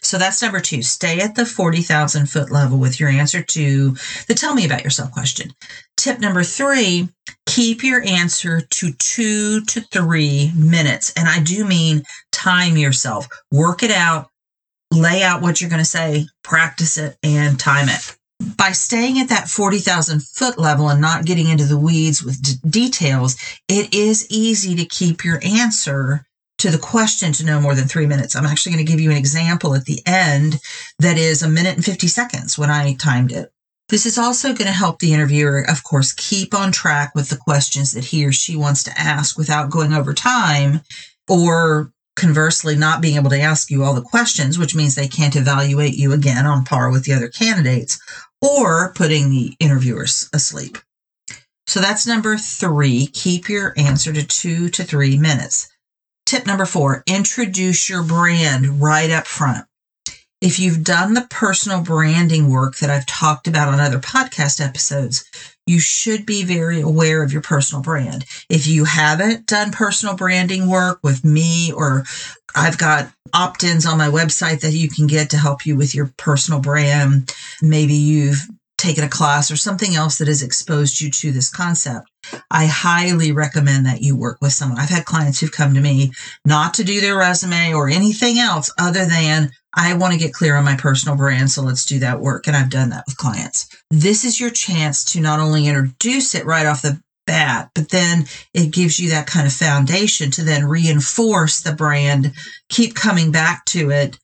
So 0.07 0.19
that's 0.19 0.41
number 0.41 0.61
two. 0.61 0.83
Stay 0.83 1.21
at 1.21 1.35
the 1.35 1.45
40,000 1.45 2.27
foot 2.27 2.53
level 2.53 2.79
with 2.79 3.01
your 3.01 3.09
answer 3.09 3.43
to 3.43 3.97
the 4.29 4.35
tell 4.35 4.55
me 4.55 4.65
about 4.65 4.85
yourself 4.85 5.11
question. 5.11 5.53
Tip 5.97 6.21
number 6.21 6.45
three, 6.45 7.09
keep 7.47 7.83
your 7.83 8.03
answer 8.03 8.61
to 8.61 8.93
two 8.93 9.63
to 9.63 9.81
three 9.81 10.53
minutes. 10.55 11.13
And 11.17 11.29
I 11.29 11.41
do 11.41 11.65
mean 11.65 12.05
time 12.31 12.77
yourself, 12.77 13.27
work 13.51 13.83
it 13.83 13.91
out, 13.91 14.31
lay 14.93 15.25
out 15.25 15.43
what 15.43 15.61
you're 15.61 15.71
going 15.71 15.83
to 15.83 15.85
say, 15.85 16.27
practice 16.45 16.99
it, 16.99 17.17
and 17.25 17.59
time 17.59 17.89
it. 17.89 18.17
By 18.57 18.73
staying 18.73 19.19
at 19.19 19.31
that 19.31 19.49
40,000 19.49 20.23
foot 20.23 20.57
level 20.57 20.89
and 20.89 21.01
not 21.01 21.25
getting 21.25 21.49
into 21.49 21.65
the 21.65 21.79
weeds 21.79 22.23
with 22.23 22.41
d- 22.41 22.69
details, 22.69 23.37
it 23.67 23.93
is 23.93 24.31
easy 24.31 24.77
to 24.77 24.85
keep 24.85 25.25
your 25.25 25.41
answer 25.43 26.27
to 26.59 26.71
the 26.71 26.79
question 26.79 27.33
to 27.33 27.45
no 27.45 27.61
more 27.61 27.75
than 27.75 27.87
three 27.87 28.07
minutes. 28.07 28.35
I'm 28.35 28.47
actually 28.47 28.73
going 28.73 28.87
to 28.87 28.91
give 28.91 29.01
you 29.01 29.11
an 29.11 29.17
example 29.17 29.75
at 29.75 29.85
the 29.85 30.01
end 30.07 30.59
that 30.99 31.19
is 31.19 31.43
a 31.43 31.49
minute 31.49 31.77
and 31.77 31.85
50 31.85 32.07
seconds 32.07 32.59
when 32.59 32.71
I 32.71 32.95
timed 32.95 33.33
it. 33.33 33.53
This 33.89 34.07
is 34.07 34.19
also 34.19 34.49
going 34.49 34.67
to 34.67 34.73
help 34.73 34.99
the 34.99 35.13
interviewer, 35.13 35.65
of 35.69 35.85
course, 35.85 36.13
keep 36.13 36.55
on 36.55 36.73
track 36.73 37.13
with 37.15 37.29
the 37.29 37.37
questions 37.37 37.93
that 37.93 38.05
he 38.05 38.27
or 38.27 38.33
she 38.33 38.57
wants 38.57 38.83
to 38.85 38.99
ask 38.99 39.39
without 39.39 39.71
going 39.71 39.93
over 39.93 40.13
time 40.13 40.81
or 41.29 41.93
conversely 42.17 42.75
not 42.75 43.01
being 43.01 43.17
able 43.17 43.31
to 43.31 43.39
ask 43.39 43.71
you 43.71 43.85
all 43.85 43.95
the 43.95 44.01
questions, 44.01 44.59
which 44.59 44.75
means 44.75 44.95
they 44.95 45.07
can't 45.07 45.37
evaluate 45.37 45.95
you 45.95 46.13
again 46.13 46.47
on 46.47 46.65
par 46.65 46.91
with 46.91 47.05
the 47.05 47.13
other 47.13 47.29
candidates 47.29 48.01
or 48.43 48.93
putting 48.95 49.31
the 49.31 49.55
interviewers 49.61 50.29
asleep. 50.33 50.79
So 51.67 51.81
that's 51.81 52.07
number 52.07 52.37
three. 52.39 53.07
Keep 53.09 53.49
your 53.49 53.75
answer 53.77 54.13
to 54.13 54.27
two 54.27 54.69
to 54.71 54.85
three 54.85 55.19
minutes. 55.19 55.69
Tip 56.27 56.45
number 56.45 56.67
four, 56.67 57.05
introduce 57.07 57.89
your 57.89 58.03
brand 58.03 58.83
right 58.83 59.11
up 59.11 59.29
front. 59.29 59.65
If 60.41 60.59
you've 60.59 60.83
done 60.83 61.15
the 61.15 61.27
personal 61.31 61.83
branding 61.83 62.51
work 62.51 62.79
that 62.79 62.91
I've 62.91 63.07
talked 63.07 63.47
about 63.47 63.69
on 63.69 63.79
other 63.79 64.01
podcast 64.01 64.61
episodes, 64.61 65.25
you 65.69 65.79
should 65.79 66.27
be 66.27 66.43
very 66.43 66.81
aware 66.81 67.23
of 67.23 67.33
your 67.33 67.43
personal 67.43 67.81
brand. 67.81 68.25
If 68.51 68.67
you 68.67 68.85
haven't 68.85 69.47
done 69.47 69.71
personal 69.71 70.17
branding 70.17 70.69
work 70.69 70.99
with 71.05 71.25
me, 71.25 71.73
or 71.73 72.05
I've 72.57 72.77
got 72.77 73.09
opt 73.33 73.63
ins 73.63 73.87
on 73.87 73.97
my 73.97 74.09
website 74.09 74.61
that 74.61 74.73
you 74.73 74.89
can 74.89 75.07
get 75.07 75.31
to 75.31 75.39
help 75.39 75.65
you 75.65 75.77
with 75.77 75.95
your 75.95 76.13
personal 76.17 76.61
brand, 76.61 77.33
maybe 77.63 77.95
you've 77.95 78.49
taken 78.79 79.05
a 79.05 79.09
class 79.09 79.51
or 79.51 79.57
something 79.57 79.95
else 79.95 80.19
that 80.19 80.29
has 80.29 80.43
exposed 80.43 81.01
you 81.01 81.11
to 81.11 81.33
this 81.33 81.51
concept. 81.51 82.09
I 82.51 82.67
highly 82.67 83.33
recommend 83.33 83.87
that 83.87 84.03
you 84.03 84.17
work 84.17 84.39
with 84.41 84.53
someone. 84.53 84.79
I've 84.79 84.89
had 84.89 85.05
clients 85.05 85.41
who've 85.41 85.53
come 85.53 85.75
to 85.75 85.81
me 85.81 86.13
not 86.45 86.75
to 86.75 86.85
do 86.85 87.01
their 87.01 87.17
resume 87.17 87.73
or 87.73 87.89
anything 87.89 88.39
else 88.39 88.71
other 88.79 89.07
than 89.07 89.51
I 89.75 89.95
want 89.95 90.15
to 90.15 90.19
get 90.19 90.33
clear 90.33 90.57
on 90.57 90.65
my 90.65 90.77
personal 90.77 91.17
brand. 91.17 91.51
So 91.51 91.63
let's 91.63 91.87
do 91.87 91.99
that 92.01 92.21
work. 92.21 92.47
And 92.47 92.57
I've 92.57 92.71
done 92.71 92.91
that 92.91 93.05
with 93.07 93.17
clients. 93.17 93.69
This 93.91 94.25
is 94.25 94.41
your 94.41 94.51
chance 94.51 95.05
to 95.13 95.21
not 95.21 95.41
only 95.41 95.69
introduce 95.69 96.35
it 96.35 96.47
right 96.47 96.67
off 96.67 96.83
the 96.83 97.01
bat, 97.27 97.71
but 97.75 97.91
then 97.91 98.25
it 98.55 98.73
gives 98.73 98.99
you 98.99 99.11
that 99.11 99.27
kind 99.27 99.47
of 99.47 99.53
foundation 99.53 100.31
to 100.33 100.43
then 100.43 100.65
reinforce 100.65 101.61
the 101.61 101.73
brand, 101.73 102.33
keep 102.69 102.95
coming 102.95 103.31
back 103.31 103.65
to 103.67 103.91
it 103.91 104.19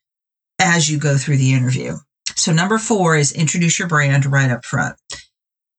as 0.61 0.91
you 0.91 0.99
go 0.99 1.17
through 1.17 1.37
the 1.37 1.53
interview. 1.53 1.97
So 2.37 2.53
number 2.53 2.79
four 2.79 3.17
is 3.17 3.33
introduce 3.33 3.79
your 3.79 3.89
brand 3.89 4.27
right 4.27 4.51
up 4.51 4.65
front. 4.65 4.97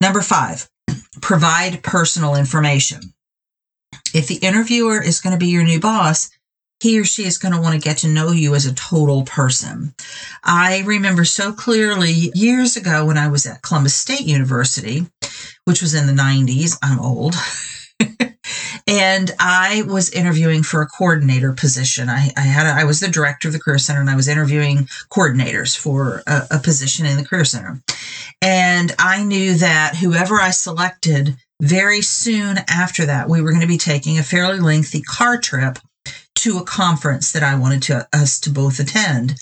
Number 0.02 0.22
five, 0.22 0.70
provide 1.22 1.84
personal 1.84 2.36
information. 2.36 3.14
If 4.14 4.28
the 4.28 4.36
interviewer 4.36 5.02
is 5.02 5.22
going 5.22 5.34
to 5.34 5.44
be 5.44 5.52
your 5.52 5.64
new 5.64 5.80
boss, 5.80 6.30
he 6.80 7.00
or 7.00 7.06
she 7.06 7.24
is 7.24 7.38
going 7.38 7.54
to 7.54 7.62
want 7.62 7.74
to 7.76 7.88
get 7.88 8.00
to 8.00 8.10
know 8.10 8.32
you 8.32 8.56
as 8.56 8.66
a 8.66 8.74
total 8.74 9.24
person. 9.24 9.96
I 10.44 10.84
remember 10.86 11.24
so 11.24 11.54
clearly 11.54 12.32
years 12.36 12.76
ago 12.76 13.06
when 13.06 13.18
I 13.18 13.30
was 13.30 13.46
at 13.46 13.62
Columbus 13.62 13.96
State 13.96 14.26
University, 14.26 15.08
which 15.64 15.82
was 15.82 15.94
in 15.94 16.08
the 16.08 16.14
90s. 16.14 16.78
I'm 16.84 17.00
old. 17.00 17.36
and 18.88 19.32
I 19.40 19.84
was 19.88 20.10
interviewing 20.12 20.64
for 20.64 20.82
a 20.82 20.88
coordinator 20.88 21.54
position. 21.54 22.10
I, 22.10 22.32
I 22.36 22.42
had 22.42 22.66
a, 22.66 22.82
I 22.82 22.84
was 22.84 23.00
the 23.00 23.08
director 23.08 23.48
of 23.48 23.54
the 23.54 23.60
Career 23.60 23.78
Center, 23.78 24.02
and 24.02 24.10
I 24.10 24.16
was 24.16 24.28
interviewing 24.28 24.88
coordinators 25.10 25.78
for 25.78 26.22
a, 26.28 26.48
a 26.52 26.60
position 26.60 27.06
in 27.06 27.18
the 27.18 27.26
Career 27.26 27.46
Center. 27.46 27.82
And 28.42 28.94
I 29.00 29.24
knew 29.24 29.56
that 29.56 29.96
whoever 29.96 30.36
I 30.36 30.52
selected, 30.52 31.38
very 31.62 32.02
soon 32.02 32.58
after 32.70 33.06
that, 33.06 33.30
we 33.30 33.42
were 33.42 33.52
going 33.52 33.62
to 33.62 33.68
be 33.68 33.78
taking 33.78 34.20
a 34.20 34.24
fairly 34.24 34.60
lengthy 34.60 35.02
car 35.02 35.40
trip 35.40 35.80
to 36.36 36.58
a 36.58 36.66
conference 36.66 37.32
that 37.32 37.44
I 37.44 37.56
wanted 37.56 37.84
to 37.84 38.08
us 38.12 38.40
to 38.42 38.50
both 38.50 38.80
attend 38.80 39.36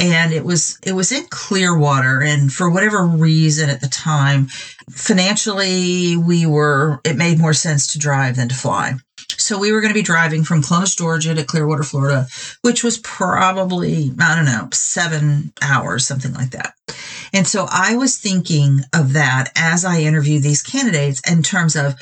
and 0.00 0.32
it 0.32 0.44
was 0.44 0.78
it 0.82 0.92
was 0.92 1.12
in 1.12 1.26
Clearwater 1.26 2.22
and 2.22 2.52
for 2.52 2.70
whatever 2.70 3.04
reason 3.04 3.68
at 3.68 3.80
the 3.80 3.88
time 3.88 4.46
financially 4.90 6.16
we 6.16 6.46
were 6.46 7.00
it 7.04 7.16
made 7.16 7.38
more 7.38 7.52
sense 7.52 7.92
to 7.92 7.98
drive 7.98 8.36
than 8.36 8.48
to 8.48 8.54
fly. 8.54 8.94
So 9.36 9.58
we 9.58 9.72
were 9.72 9.80
going 9.80 9.92
to 9.92 9.98
be 9.98 10.02
driving 10.02 10.44
from 10.44 10.62
Columbus 10.62 10.94
Georgia 10.94 11.34
to 11.34 11.44
Clearwater 11.44 11.82
Florida 11.82 12.26
which 12.62 12.82
was 12.82 12.98
probably 12.98 14.10
I 14.18 14.34
don't 14.34 14.46
know 14.46 14.68
7 14.72 15.52
hours 15.60 16.06
something 16.06 16.32
like 16.32 16.50
that. 16.50 16.72
And 17.32 17.46
so 17.46 17.66
I 17.70 17.96
was 17.96 18.16
thinking 18.16 18.80
of 18.94 19.12
that 19.12 19.52
as 19.54 19.84
I 19.84 20.00
interviewed 20.00 20.42
these 20.42 20.62
candidates 20.62 21.20
in 21.30 21.42
terms 21.42 21.76
of 21.76 21.94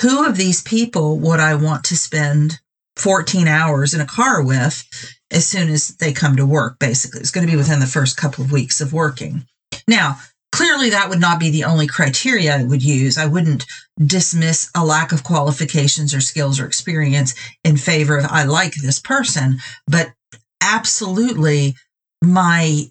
who 0.00 0.26
of 0.26 0.36
these 0.36 0.62
people 0.62 1.18
would 1.18 1.40
I 1.40 1.56
want 1.56 1.84
to 1.84 1.96
spend 1.96 2.60
14 2.96 3.48
hours 3.48 3.94
in 3.94 4.00
a 4.00 4.06
car 4.06 4.42
with 4.42 4.84
as 5.30 5.46
soon 5.46 5.68
as 5.68 5.88
they 5.96 6.12
come 6.12 6.36
to 6.36 6.46
work, 6.46 6.78
basically. 6.78 7.20
It's 7.20 7.30
going 7.30 7.46
to 7.46 7.50
be 7.50 7.56
within 7.56 7.80
the 7.80 7.86
first 7.86 8.16
couple 8.16 8.44
of 8.44 8.52
weeks 8.52 8.80
of 8.80 8.92
working. 8.92 9.46
Now, 9.88 10.18
clearly 10.52 10.90
that 10.90 11.08
would 11.08 11.20
not 11.20 11.40
be 11.40 11.50
the 11.50 11.64
only 11.64 11.86
criteria 11.86 12.56
I 12.56 12.62
would 12.62 12.82
use. 12.82 13.18
I 13.18 13.26
wouldn't 13.26 13.66
dismiss 13.98 14.70
a 14.76 14.84
lack 14.84 15.10
of 15.10 15.24
qualifications 15.24 16.14
or 16.14 16.20
skills 16.20 16.60
or 16.60 16.66
experience 16.66 17.34
in 17.64 17.76
favor 17.76 18.16
of 18.16 18.26
I 18.26 18.44
like 18.44 18.74
this 18.74 19.00
person, 19.00 19.58
but 19.88 20.12
absolutely 20.60 21.74
my 22.22 22.84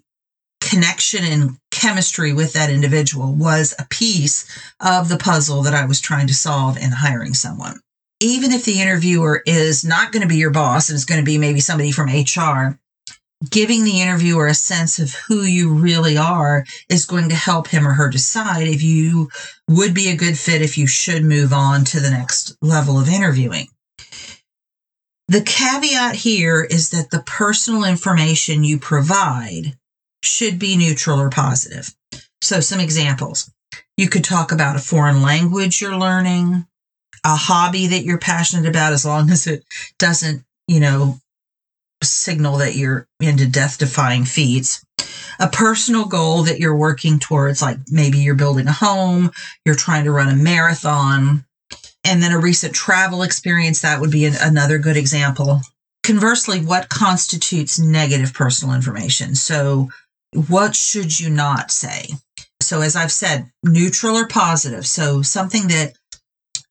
connection 0.60 1.24
and 1.24 1.56
chemistry 1.70 2.32
with 2.32 2.52
that 2.52 2.70
individual 2.70 3.32
was 3.34 3.74
a 3.78 3.86
piece 3.90 4.46
of 4.80 5.08
the 5.08 5.18
puzzle 5.18 5.62
that 5.62 5.74
I 5.74 5.84
was 5.84 6.00
trying 6.00 6.26
to 6.26 6.34
solve 6.34 6.76
in 6.76 6.90
hiring 6.90 7.34
someone 7.34 7.80
even 8.24 8.52
if 8.52 8.64
the 8.64 8.80
interviewer 8.80 9.42
is 9.44 9.84
not 9.84 10.10
going 10.10 10.22
to 10.22 10.28
be 10.28 10.36
your 10.36 10.50
boss 10.50 10.88
and 10.88 10.96
it's 10.96 11.04
going 11.04 11.20
to 11.20 11.24
be 11.24 11.36
maybe 11.36 11.60
somebody 11.60 11.92
from 11.92 12.08
HR, 12.08 12.78
giving 13.50 13.84
the 13.84 14.00
interviewer 14.00 14.46
a 14.46 14.54
sense 14.54 14.98
of 14.98 15.12
who 15.12 15.42
you 15.42 15.74
really 15.74 16.16
are 16.16 16.64
is 16.88 17.04
going 17.04 17.28
to 17.28 17.34
help 17.34 17.68
him 17.68 17.86
or 17.86 17.92
her 17.92 18.08
decide 18.08 18.66
if 18.66 18.82
you 18.82 19.28
would 19.68 19.92
be 19.92 20.08
a 20.08 20.16
good 20.16 20.38
fit, 20.38 20.62
if 20.62 20.78
you 20.78 20.86
should 20.86 21.22
move 21.22 21.52
on 21.52 21.84
to 21.84 22.00
the 22.00 22.10
next 22.10 22.56
level 22.62 22.98
of 22.98 23.10
interviewing. 23.10 23.68
The 25.28 25.42
caveat 25.42 26.14
here 26.14 26.64
is 26.64 26.90
that 26.90 27.10
the 27.10 27.22
personal 27.26 27.84
information 27.84 28.64
you 28.64 28.78
provide 28.78 29.76
should 30.22 30.58
be 30.58 30.76
neutral 30.76 31.20
or 31.20 31.28
positive. 31.28 31.94
So, 32.40 32.60
some 32.60 32.80
examples. 32.80 33.50
You 33.96 34.08
could 34.08 34.24
talk 34.24 34.52
about 34.52 34.76
a 34.76 34.80
foreign 34.80 35.22
language 35.22 35.80
you're 35.80 35.96
learning, 35.96 36.66
a 37.22 37.36
hobby 37.36 37.88
that 37.88 38.04
you're 38.04 38.18
passionate 38.18 38.68
about 38.68 38.92
as 38.92 39.04
long 39.04 39.30
as 39.30 39.46
it 39.46 39.64
doesn't, 39.98 40.44
you 40.66 40.80
know, 40.80 41.18
signal 42.02 42.58
that 42.58 42.74
you're 42.74 43.06
into 43.20 43.46
death 43.46 43.78
defying 43.78 44.24
feats. 44.24 44.84
A 45.40 45.48
personal 45.48 46.06
goal 46.06 46.44
that 46.44 46.60
you're 46.60 46.76
working 46.76 47.18
towards, 47.18 47.60
like 47.60 47.78
maybe 47.90 48.18
you're 48.18 48.34
building 48.34 48.68
a 48.68 48.72
home, 48.72 49.30
you're 49.64 49.74
trying 49.74 50.04
to 50.04 50.12
run 50.12 50.28
a 50.28 50.36
marathon, 50.36 51.44
and 52.04 52.22
then 52.22 52.32
a 52.32 52.38
recent 52.38 52.74
travel 52.74 53.22
experience, 53.22 53.80
that 53.80 54.00
would 54.00 54.10
be 54.10 54.26
an, 54.26 54.34
another 54.40 54.78
good 54.78 54.96
example. 54.96 55.60
Conversely, 56.02 56.60
what 56.60 56.90
constitutes 56.90 57.78
negative 57.78 58.34
personal 58.34 58.74
information? 58.74 59.34
So, 59.34 59.88
what 60.48 60.76
should 60.76 61.18
you 61.18 61.30
not 61.30 61.70
say? 61.70 62.08
So, 62.60 62.82
as 62.82 62.94
I've 62.94 63.12
said, 63.12 63.50
neutral 63.64 64.16
or 64.16 64.28
positive. 64.28 64.86
So, 64.86 65.22
something 65.22 65.68
that 65.68 65.94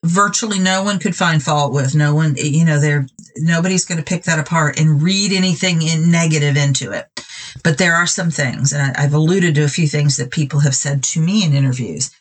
virtually 0.04 0.60
no 0.60 0.84
one 0.84 1.00
could 1.00 1.16
find 1.16 1.42
fault 1.42 1.74
with. 1.74 1.96
No 1.96 2.14
one, 2.14 2.36
you 2.38 2.66
know, 2.66 2.80
there 2.80 3.08
nobody's 3.38 3.86
going 3.86 3.98
to 3.98 4.04
pick 4.04 4.24
that 4.24 4.40
apart 4.40 4.80
and 4.80 5.02
read 5.02 5.32
anything 5.32 5.82
in 5.82 6.12
negative 6.12 6.56
into 6.58 6.92
it. 6.92 7.08
But 7.64 7.78
there 7.78 7.96
are 7.96 8.08
some 8.08 8.32
things, 8.32 8.74
and 8.74 8.96
I, 8.96 9.02
have 9.02 9.14
alluded 9.14 9.56
to 9.56 9.64
a 9.64 9.70
few 9.70 9.88
things 9.88 10.18
that 10.18 10.32
people 10.32 10.60
have 10.62 10.76
said 10.76 11.04
to 11.04 11.22
me 11.22 11.44
in 11.44 11.54
interviews. 11.54 12.12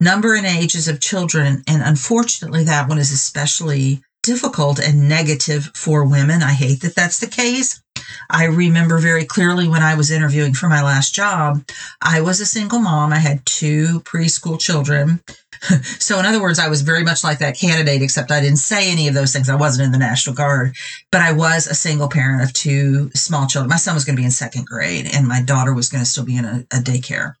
Number 0.00 0.34
and 0.34 0.46
ages 0.46 0.86
of 0.86 1.00
children, 1.00 1.62
and 1.66 1.82
unfortunately, 1.82 2.64
that 2.64 2.88
one 2.88 2.98
is 2.98 3.12
especially 3.12 4.02
difficult 4.22 4.78
and 4.78 5.08
negative 5.08 5.70
for 5.74 6.04
women. 6.04 6.42
I 6.42 6.52
hate 6.52 6.82
that 6.82 6.94
that's 6.94 7.18
the 7.18 7.26
case. 7.26 7.81
I 8.30 8.44
remember 8.44 8.98
very 8.98 9.24
clearly 9.24 9.68
when 9.68 9.82
I 9.82 9.94
was 9.94 10.10
interviewing 10.10 10.54
for 10.54 10.68
my 10.68 10.82
last 10.82 11.14
job, 11.14 11.64
I 12.00 12.20
was 12.20 12.40
a 12.40 12.46
single 12.46 12.78
mom. 12.78 13.12
I 13.12 13.18
had 13.18 13.44
two 13.46 14.00
preschool 14.00 14.60
children. 14.60 15.20
so, 15.98 16.18
in 16.18 16.26
other 16.26 16.40
words, 16.42 16.58
I 16.58 16.68
was 16.68 16.82
very 16.82 17.04
much 17.04 17.22
like 17.22 17.38
that 17.38 17.56
candidate, 17.56 18.02
except 18.02 18.30
I 18.30 18.40
didn't 18.40 18.56
say 18.56 18.90
any 18.90 19.08
of 19.08 19.14
those 19.14 19.32
things. 19.32 19.48
I 19.48 19.54
wasn't 19.54 19.86
in 19.86 19.92
the 19.92 19.98
National 19.98 20.34
Guard, 20.34 20.74
but 21.10 21.20
I 21.20 21.32
was 21.32 21.66
a 21.66 21.74
single 21.74 22.08
parent 22.08 22.42
of 22.42 22.52
two 22.52 23.10
small 23.14 23.46
children. 23.46 23.70
My 23.70 23.76
son 23.76 23.94
was 23.94 24.04
going 24.04 24.16
to 24.16 24.20
be 24.20 24.24
in 24.24 24.32
second 24.32 24.66
grade, 24.66 25.06
and 25.12 25.28
my 25.28 25.40
daughter 25.42 25.72
was 25.72 25.88
going 25.88 26.02
to 26.02 26.10
still 26.10 26.24
be 26.24 26.36
in 26.36 26.44
a, 26.44 26.66
a 26.72 26.78
daycare. 26.78 27.34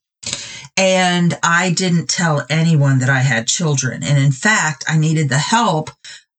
And 0.76 1.36
I 1.42 1.70
didn't 1.70 2.08
tell 2.08 2.46
anyone 2.48 3.00
that 3.00 3.10
I 3.10 3.18
had 3.18 3.46
children. 3.46 4.02
And 4.02 4.18
in 4.18 4.32
fact, 4.32 4.84
I 4.88 4.96
needed 4.96 5.28
the 5.28 5.38
help 5.38 5.90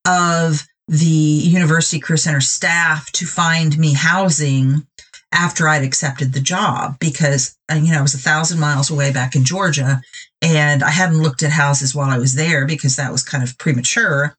of 0.06 0.66
the 0.88 1.06
University 1.06 1.98
Career 1.98 2.16
Center 2.16 2.40
staff 2.40 3.10
to 3.12 3.26
find 3.26 3.78
me 3.78 3.94
housing 3.94 4.86
after 5.32 5.68
I'd 5.68 5.82
accepted 5.82 6.32
the 6.32 6.40
job 6.40 6.96
because, 7.00 7.56
uh, 7.70 7.74
you 7.74 7.92
know, 7.92 7.98
I 7.98 8.02
was 8.02 8.14
a 8.14 8.18
thousand 8.18 8.60
miles 8.60 8.90
away 8.90 9.12
back 9.12 9.34
in 9.34 9.44
Georgia 9.44 10.00
and 10.40 10.82
I 10.82 10.90
hadn't 10.90 11.22
looked 11.22 11.42
at 11.42 11.50
houses 11.50 11.94
while 11.94 12.08
I 12.08 12.18
was 12.18 12.34
there 12.34 12.66
because 12.66 12.96
that 12.96 13.10
was 13.10 13.24
kind 13.24 13.42
of 13.42 13.58
premature. 13.58 14.36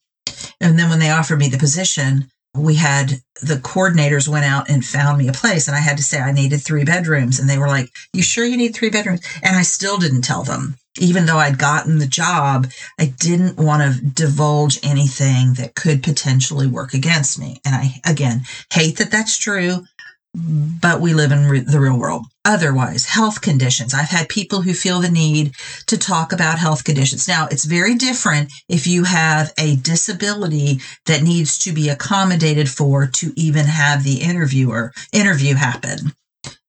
And 0.61 0.79
then 0.79 0.89
when 0.89 0.99
they 0.99 1.09
offered 1.09 1.39
me 1.39 1.49
the 1.49 1.57
position, 1.57 2.29
we 2.55 2.75
had 2.75 3.19
the 3.41 3.55
coordinators 3.55 4.29
went 4.29 4.45
out 4.45 4.69
and 4.69 4.85
found 4.85 5.17
me 5.17 5.27
a 5.27 5.33
place 5.33 5.67
and 5.67 5.75
I 5.75 5.81
had 5.81 5.97
to 5.97 6.03
say 6.03 6.19
I 6.19 6.31
needed 6.31 6.59
three 6.59 6.85
bedrooms 6.85 7.39
and 7.39 7.49
they 7.49 7.57
were 7.57 7.67
like, 7.67 7.89
"You 8.13 8.23
sure 8.23 8.45
you 8.45 8.55
need 8.55 8.73
three 8.73 8.89
bedrooms?" 8.89 9.21
And 9.43 9.57
I 9.57 9.63
still 9.63 9.97
didn't 9.97 10.21
tell 10.21 10.43
them. 10.43 10.77
Even 10.99 11.25
though 11.25 11.37
I'd 11.37 11.57
gotten 11.57 11.99
the 11.99 12.07
job, 12.07 12.67
I 12.99 13.05
didn't 13.19 13.57
want 13.57 13.81
to 13.81 14.05
divulge 14.05 14.79
anything 14.83 15.53
that 15.55 15.75
could 15.75 16.03
potentially 16.03 16.67
work 16.67 16.93
against 16.93 17.37
me. 17.39 17.59
And 17.65 17.75
I 17.75 18.01
again 18.05 18.41
hate 18.71 18.97
that 18.97 19.11
that's 19.11 19.37
true, 19.37 19.85
but 20.33 21.01
we 21.01 21.13
live 21.13 21.31
in 21.31 21.47
re- 21.47 21.59
the 21.59 21.79
real 21.79 21.97
world. 21.97 22.25
Otherwise, 22.43 23.05
health 23.05 23.41
conditions. 23.41 23.93
I've 23.93 24.09
had 24.09 24.29
people 24.29 24.61
who 24.61 24.73
feel 24.73 24.99
the 24.99 25.09
need 25.09 25.53
to 25.87 25.97
talk 25.97 26.31
about 26.31 26.59
health 26.59 26.83
conditions. 26.83 27.27
Now, 27.27 27.47
it's 27.49 27.65
very 27.65 27.95
different 27.95 28.51
if 28.69 28.85
you 28.85 29.03
have 29.05 29.51
a 29.57 29.77
disability 29.77 30.79
that 31.05 31.23
needs 31.23 31.57
to 31.59 31.73
be 31.73 31.89
accommodated 31.89 32.69
for 32.69 33.07
to 33.07 33.33
even 33.35 33.65
have 33.65 34.03
the 34.03 34.21
interviewer 34.21 34.93
interview 35.11 35.55
happen. 35.55 36.13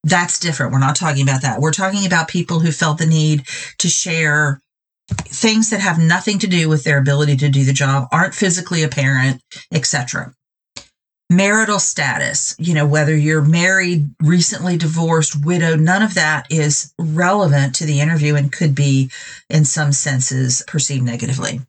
That's 0.06 0.38
different. 0.38 0.72
We're 0.72 0.78
not 0.78 0.96
talking 0.96 1.22
about 1.22 1.42
that. 1.42 1.60
We're 1.60 1.72
talking 1.72 2.06
about 2.06 2.28
people 2.28 2.60
who 2.60 2.72
felt 2.72 2.98
the 2.98 3.06
need 3.06 3.46
to 3.78 3.88
share 3.88 4.60
things 5.08 5.70
that 5.70 5.80
have 5.80 5.98
nothing 5.98 6.38
to 6.38 6.46
do 6.46 6.68
with 6.68 6.84
their 6.84 6.98
ability 6.98 7.36
to 7.38 7.48
do 7.48 7.64
the 7.64 7.72
job, 7.72 8.08
aren't 8.10 8.34
physically 8.34 8.82
apparent, 8.82 9.42
etc 9.72 10.34
marital 11.30 11.78
status, 11.78 12.54
you 12.58 12.75
know, 12.75 12.86
whether 12.86 13.16
you're 13.16 13.42
married, 13.42 14.08
recently 14.22 14.76
divorced, 14.76 15.44
widowed, 15.44 15.80
none 15.80 16.02
of 16.02 16.14
that 16.14 16.46
is 16.50 16.92
relevant 16.98 17.75
to 17.76 17.84
the 17.84 18.00
interview 18.00 18.34
and 18.34 18.52
could 18.52 18.75
be, 18.75 19.10
in 19.50 19.64
some 19.64 19.92
senses, 19.92 20.62
perceived 20.66 21.04
negatively. 21.04 21.60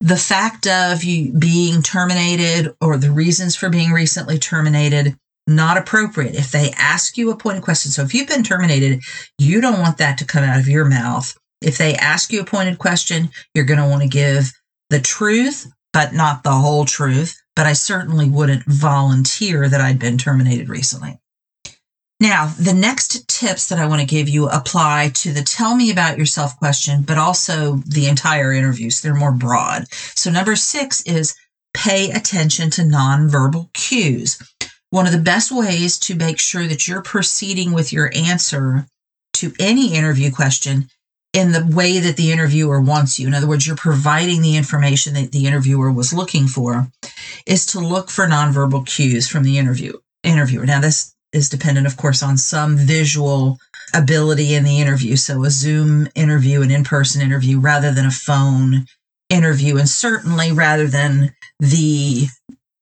The 0.00 0.16
fact 0.16 0.66
of 0.66 1.04
you 1.04 1.32
being 1.32 1.82
terminated 1.82 2.74
or 2.80 2.96
the 2.96 3.12
reasons 3.12 3.54
for 3.54 3.68
being 3.68 3.92
recently 3.92 4.38
terminated, 4.38 5.16
not 5.46 5.76
appropriate. 5.76 6.34
If 6.34 6.50
they 6.50 6.70
ask 6.72 7.16
you 7.16 7.30
a 7.30 7.36
pointed 7.36 7.62
question, 7.62 7.90
so 7.90 8.02
if 8.02 8.14
you've 8.14 8.28
been 8.28 8.44
terminated, 8.44 9.00
you 9.38 9.60
don't 9.60 9.80
want 9.80 9.98
that 9.98 10.18
to 10.18 10.24
come 10.24 10.44
out 10.44 10.58
of 10.58 10.68
your 10.68 10.84
mouth. 10.84 11.36
If 11.60 11.78
they 11.78 11.94
ask 11.94 12.32
you 12.32 12.40
a 12.40 12.44
pointed 12.44 12.78
question, 12.78 13.30
you're 13.54 13.64
going 13.64 13.80
to 13.80 13.88
want 13.88 14.02
to 14.02 14.08
give 14.08 14.52
the 14.90 15.00
truth, 15.00 15.70
but 15.92 16.12
not 16.12 16.42
the 16.42 16.52
whole 16.52 16.84
truth 16.84 17.42
but 17.54 17.66
I 17.66 17.72
certainly 17.72 18.28
wouldn't 18.28 18.64
volunteer 18.64 19.68
that 19.68 19.80
I'd 19.80 19.98
been 19.98 20.18
terminated 20.18 20.68
recently. 20.68 21.18
Now, 22.20 22.54
the 22.58 22.72
next 22.72 23.26
tips 23.28 23.68
that 23.68 23.80
I 23.80 23.86
want 23.86 24.00
to 24.00 24.06
give 24.06 24.28
you 24.28 24.48
apply 24.48 25.10
to 25.16 25.32
the 25.32 25.42
tell 25.42 25.74
me 25.74 25.90
about 25.90 26.18
yourself 26.18 26.56
question, 26.56 27.02
but 27.02 27.18
also 27.18 27.82
the 27.86 28.06
entire 28.06 28.52
interview. 28.52 28.90
So 28.90 29.08
they're 29.08 29.16
more 29.16 29.32
broad. 29.32 29.86
So, 29.90 30.30
number 30.30 30.54
six 30.54 31.02
is 31.02 31.34
pay 31.74 32.10
attention 32.10 32.70
to 32.70 32.82
nonverbal 32.82 33.72
cues. 33.72 34.40
One 34.92 35.06
of 35.06 35.12
the 35.12 35.18
best 35.18 35.50
ways 35.50 35.98
to 36.00 36.14
make 36.14 36.38
sure 36.38 36.66
that 36.66 36.86
you're 36.86 37.00
proceeding 37.00 37.72
with 37.72 37.94
your 37.94 38.12
answer 38.14 38.84
to 39.32 39.54
any 39.58 39.94
interview 39.94 40.30
question 40.30 40.90
in 41.32 41.52
the 41.52 41.66
way 41.74 41.98
that 41.98 42.18
the 42.18 42.30
interviewer 42.30 42.78
wants 42.78 43.18
you. 43.18 43.26
In 43.26 43.32
other 43.32 43.46
words, 43.46 43.66
you're 43.66 43.74
providing 43.74 44.42
the 44.42 44.54
information 44.54 45.14
that 45.14 45.32
the 45.32 45.46
interviewer 45.46 45.90
was 45.90 46.12
looking 46.12 46.46
for, 46.46 46.88
is 47.46 47.64
to 47.68 47.80
look 47.80 48.10
for 48.10 48.26
nonverbal 48.26 48.86
cues 48.86 49.26
from 49.30 49.44
the 49.44 49.56
interview 49.56 49.94
interviewer. 50.22 50.66
Now, 50.66 50.82
this 50.82 51.14
is 51.32 51.48
dependent, 51.48 51.86
of 51.86 51.96
course, 51.96 52.22
on 52.22 52.36
some 52.36 52.76
visual 52.76 53.58
ability 53.94 54.52
in 54.52 54.64
the 54.64 54.78
interview. 54.78 55.16
So 55.16 55.42
a 55.44 55.50
Zoom 55.50 56.06
interview, 56.14 56.60
an 56.60 56.70
in-person 56.70 57.22
interview, 57.22 57.58
rather 57.58 57.92
than 57.92 58.04
a 58.04 58.10
phone 58.10 58.84
interview, 59.30 59.78
and 59.78 59.88
certainly 59.88 60.52
rather 60.52 60.86
than 60.86 61.34
the 61.58 62.26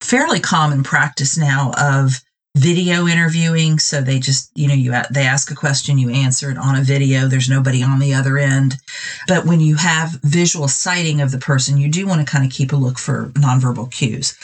fairly 0.01 0.41
common 0.41 0.83
practice 0.83 1.37
now 1.37 1.73
of 1.79 2.21
video 2.57 3.07
interviewing 3.07 3.79
so 3.79 4.01
they 4.01 4.19
just 4.19 4.51
you 4.57 4.67
know 4.67 4.75
you 4.75 4.93
they 5.13 5.25
ask 5.25 5.53
a 5.53 5.55
question 5.55 5.99
you 5.99 6.11
answer 6.11 6.51
it 6.51 6.59
on 6.59 6.75
a 6.75 6.83
video 6.83 7.29
there's 7.29 7.49
nobody 7.49 7.81
on 7.81 8.01
the 8.01 8.13
other 8.13 8.39
end 8.39 8.75
but 9.29 9.47
when 9.47 9.61
you 9.61 9.77
have 9.77 10.19
visual 10.25 10.67
sighting 10.67 11.21
of 11.21 11.31
the 11.31 11.39
person 11.39 11.79
you 11.79 11.89
do 11.89 12.09
want 12.09 12.21
to 12.21 12.31
kind 12.31 12.45
of 12.45 12.51
keep 12.51 12.73
a 12.73 12.77
look 12.77 12.99
for 12.99 13.29
nonverbal 13.35 13.91
cues 13.93 14.37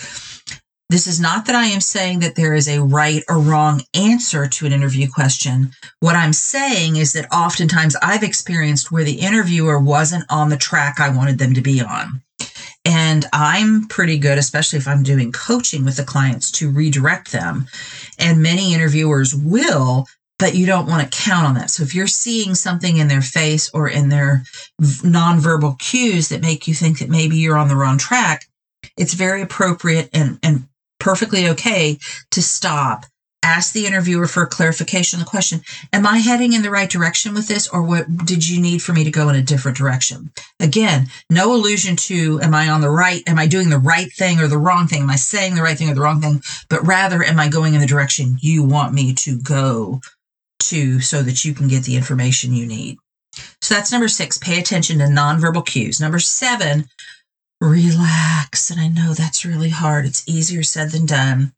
this 0.88 1.08
is 1.08 1.20
not 1.20 1.46
that 1.46 1.56
I 1.56 1.66
am 1.66 1.80
saying 1.80 2.20
that 2.20 2.36
there 2.36 2.54
is 2.54 2.68
a 2.68 2.80
right 2.80 3.24
or 3.28 3.40
wrong 3.40 3.82
answer 3.92 4.46
to 4.46 4.66
an 4.66 4.72
interview 4.72 5.08
question. 5.10 5.72
What 5.98 6.14
I'm 6.14 6.32
saying 6.32 6.94
is 6.94 7.12
that 7.14 7.32
oftentimes 7.32 7.96
I've 8.00 8.22
experienced 8.22 8.92
where 8.92 9.02
the 9.02 9.18
interviewer 9.18 9.80
wasn't 9.80 10.24
on 10.30 10.48
the 10.48 10.56
track 10.56 11.00
I 11.00 11.08
wanted 11.08 11.38
them 11.38 11.54
to 11.54 11.60
be 11.60 11.80
on. 11.80 12.22
And 12.86 13.26
I'm 13.32 13.88
pretty 13.88 14.16
good, 14.16 14.38
especially 14.38 14.78
if 14.78 14.86
I'm 14.86 15.02
doing 15.02 15.32
coaching 15.32 15.84
with 15.84 15.96
the 15.96 16.04
clients, 16.04 16.52
to 16.52 16.70
redirect 16.70 17.32
them. 17.32 17.66
And 18.16 18.40
many 18.40 18.74
interviewers 18.74 19.34
will, 19.34 20.06
but 20.38 20.54
you 20.54 20.66
don't 20.66 20.86
want 20.86 21.02
to 21.02 21.18
count 21.18 21.48
on 21.48 21.54
that. 21.54 21.70
So 21.70 21.82
if 21.82 21.96
you're 21.96 22.06
seeing 22.06 22.54
something 22.54 22.96
in 22.96 23.08
their 23.08 23.22
face 23.22 23.68
or 23.74 23.88
in 23.88 24.08
their 24.08 24.44
nonverbal 24.80 25.80
cues 25.80 26.28
that 26.28 26.42
make 26.42 26.68
you 26.68 26.74
think 26.74 27.00
that 27.00 27.10
maybe 27.10 27.36
you're 27.36 27.58
on 27.58 27.66
the 27.66 27.76
wrong 27.76 27.98
track, 27.98 28.46
it's 28.96 29.14
very 29.14 29.42
appropriate 29.42 30.08
and, 30.12 30.38
and 30.44 30.68
perfectly 31.00 31.48
okay 31.48 31.98
to 32.30 32.40
stop 32.40 33.04
ask 33.46 33.72
the 33.72 33.86
interviewer 33.86 34.26
for 34.26 34.44
clarification 34.44 35.20
of 35.20 35.24
the 35.24 35.30
question. 35.30 35.62
Am 35.92 36.04
I 36.04 36.18
heading 36.18 36.52
in 36.52 36.62
the 36.62 36.70
right 36.70 36.90
direction 36.90 37.32
with 37.32 37.46
this, 37.46 37.68
or 37.68 37.82
what 37.82 38.26
did 38.26 38.46
you 38.46 38.60
need 38.60 38.82
for 38.82 38.92
me 38.92 39.04
to 39.04 39.10
go 39.10 39.28
in 39.28 39.36
a 39.36 39.42
different 39.42 39.76
direction? 39.76 40.32
Again, 40.58 41.06
no 41.30 41.54
allusion 41.54 41.94
to 41.96 42.40
am 42.42 42.54
I 42.54 42.68
on 42.68 42.80
the 42.80 42.90
right, 42.90 43.22
am 43.28 43.38
I 43.38 43.46
doing 43.46 43.70
the 43.70 43.78
right 43.78 44.12
thing 44.12 44.40
or 44.40 44.48
the 44.48 44.58
wrong 44.58 44.88
thing? 44.88 45.02
Am 45.02 45.10
I 45.10 45.16
saying 45.16 45.54
the 45.54 45.62
right 45.62 45.78
thing 45.78 45.88
or 45.88 45.94
the 45.94 46.00
wrong 46.00 46.20
thing? 46.20 46.42
But 46.68 46.84
rather, 46.84 47.22
am 47.22 47.38
I 47.38 47.48
going 47.48 47.74
in 47.74 47.80
the 47.80 47.86
direction 47.86 48.38
you 48.40 48.64
want 48.64 48.92
me 48.92 49.14
to 49.14 49.38
go 49.38 50.00
to 50.60 51.00
so 51.00 51.22
that 51.22 51.44
you 51.44 51.54
can 51.54 51.68
get 51.68 51.84
the 51.84 51.96
information 51.96 52.52
you 52.52 52.66
need? 52.66 52.98
So 53.60 53.74
that's 53.74 53.92
number 53.92 54.08
six, 54.08 54.38
pay 54.38 54.58
attention 54.58 54.98
to 54.98 55.04
nonverbal 55.04 55.66
cues. 55.66 56.00
Number 56.00 56.18
seven, 56.18 56.86
relax. 57.60 58.70
And 58.70 58.80
I 58.80 58.88
know 58.88 59.14
that's 59.14 59.44
really 59.44 59.70
hard. 59.70 60.04
It's 60.04 60.28
easier 60.28 60.62
said 60.62 60.90
than 60.90 61.06
done. 61.06 61.52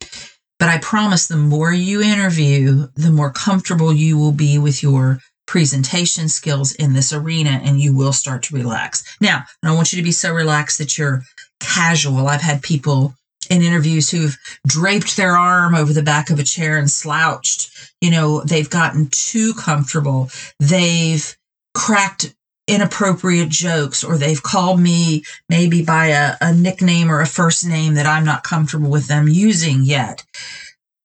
But 0.58 0.68
I 0.68 0.78
promise 0.78 1.26
the 1.26 1.36
more 1.36 1.72
you 1.72 2.02
interview, 2.02 2.88
the 2.94 3.10
more 3.10 3.30
comfortable 3.30 3.92
you 3.92 4.18
will 4.18 4.32
be 4.32 4.58
with 4.58 4.82
your 4.82 5.20
presentation 5.46 6.28
skills 6.28 6.72
in 6.72 6.92
this 6.92 7.12
arena 7.12 7.60
and 7.64 7.80
you 7.80 7.96
will 7.96 8.12
start 8.12 8.42
to 8.44 8.54
relax. 8.54 9.02
Now, 9.20 9.44
I 9.64 9.74
want 9.74 9.92
you 9.92 9.96
to 9.96 10.04
be 10.04 10.12
so 10.12 10.32
relaxed 10.32 10.78
that 10.78 10.98
you're 10.98 11.22
casual. 11.60 12.28
I've 12.28 12.42
had 12.42 12.62
people 12.62 13.14
in 13.48 13.62
interviews 13.62 14.10
who've 14.10 14.36
draped 14.66 15.16
their 15.16 15.36
arm 15.36 15.74
over 15.74 15.92
the 15.92 16.02
back 16.02 16.28
of 16.30 16.38
a 16.38 16.44
chair 16.44 16.76
and 16.76 16.90
slouched. 16.90 17.70
You 18.00 18.10
know, 18.10 18.42
they've 18.42 18.68
gotten 18.68 19.08
too 19.10 19.54
comfortable. 19.54 20.28
They've 20.60 21.36
cracked 21.74 22.34
inappropriate 22.68 23.48
jokes 23.48 24.04
or 24.04 24.16
they've 24.16 24.42
called 24.42 24.78
me 24.78 25.24
maybe 25.48 25.82
by 25.82 26.06
a, 26.08 26.36
a, 26.40 26.52
nickname 26.52 27.10
or 27.10 27.20
a 27.20 27.26
first 27.26 27.66
name 27.66 27.94
that 27.94 28.06
I'm 28.06 28.24
not 28.24 28.44
comfortable 28.44 28.90
with 28.90 29.08
them 29.08 29.26
using 29.26 29.82
yet. 29.82 30.24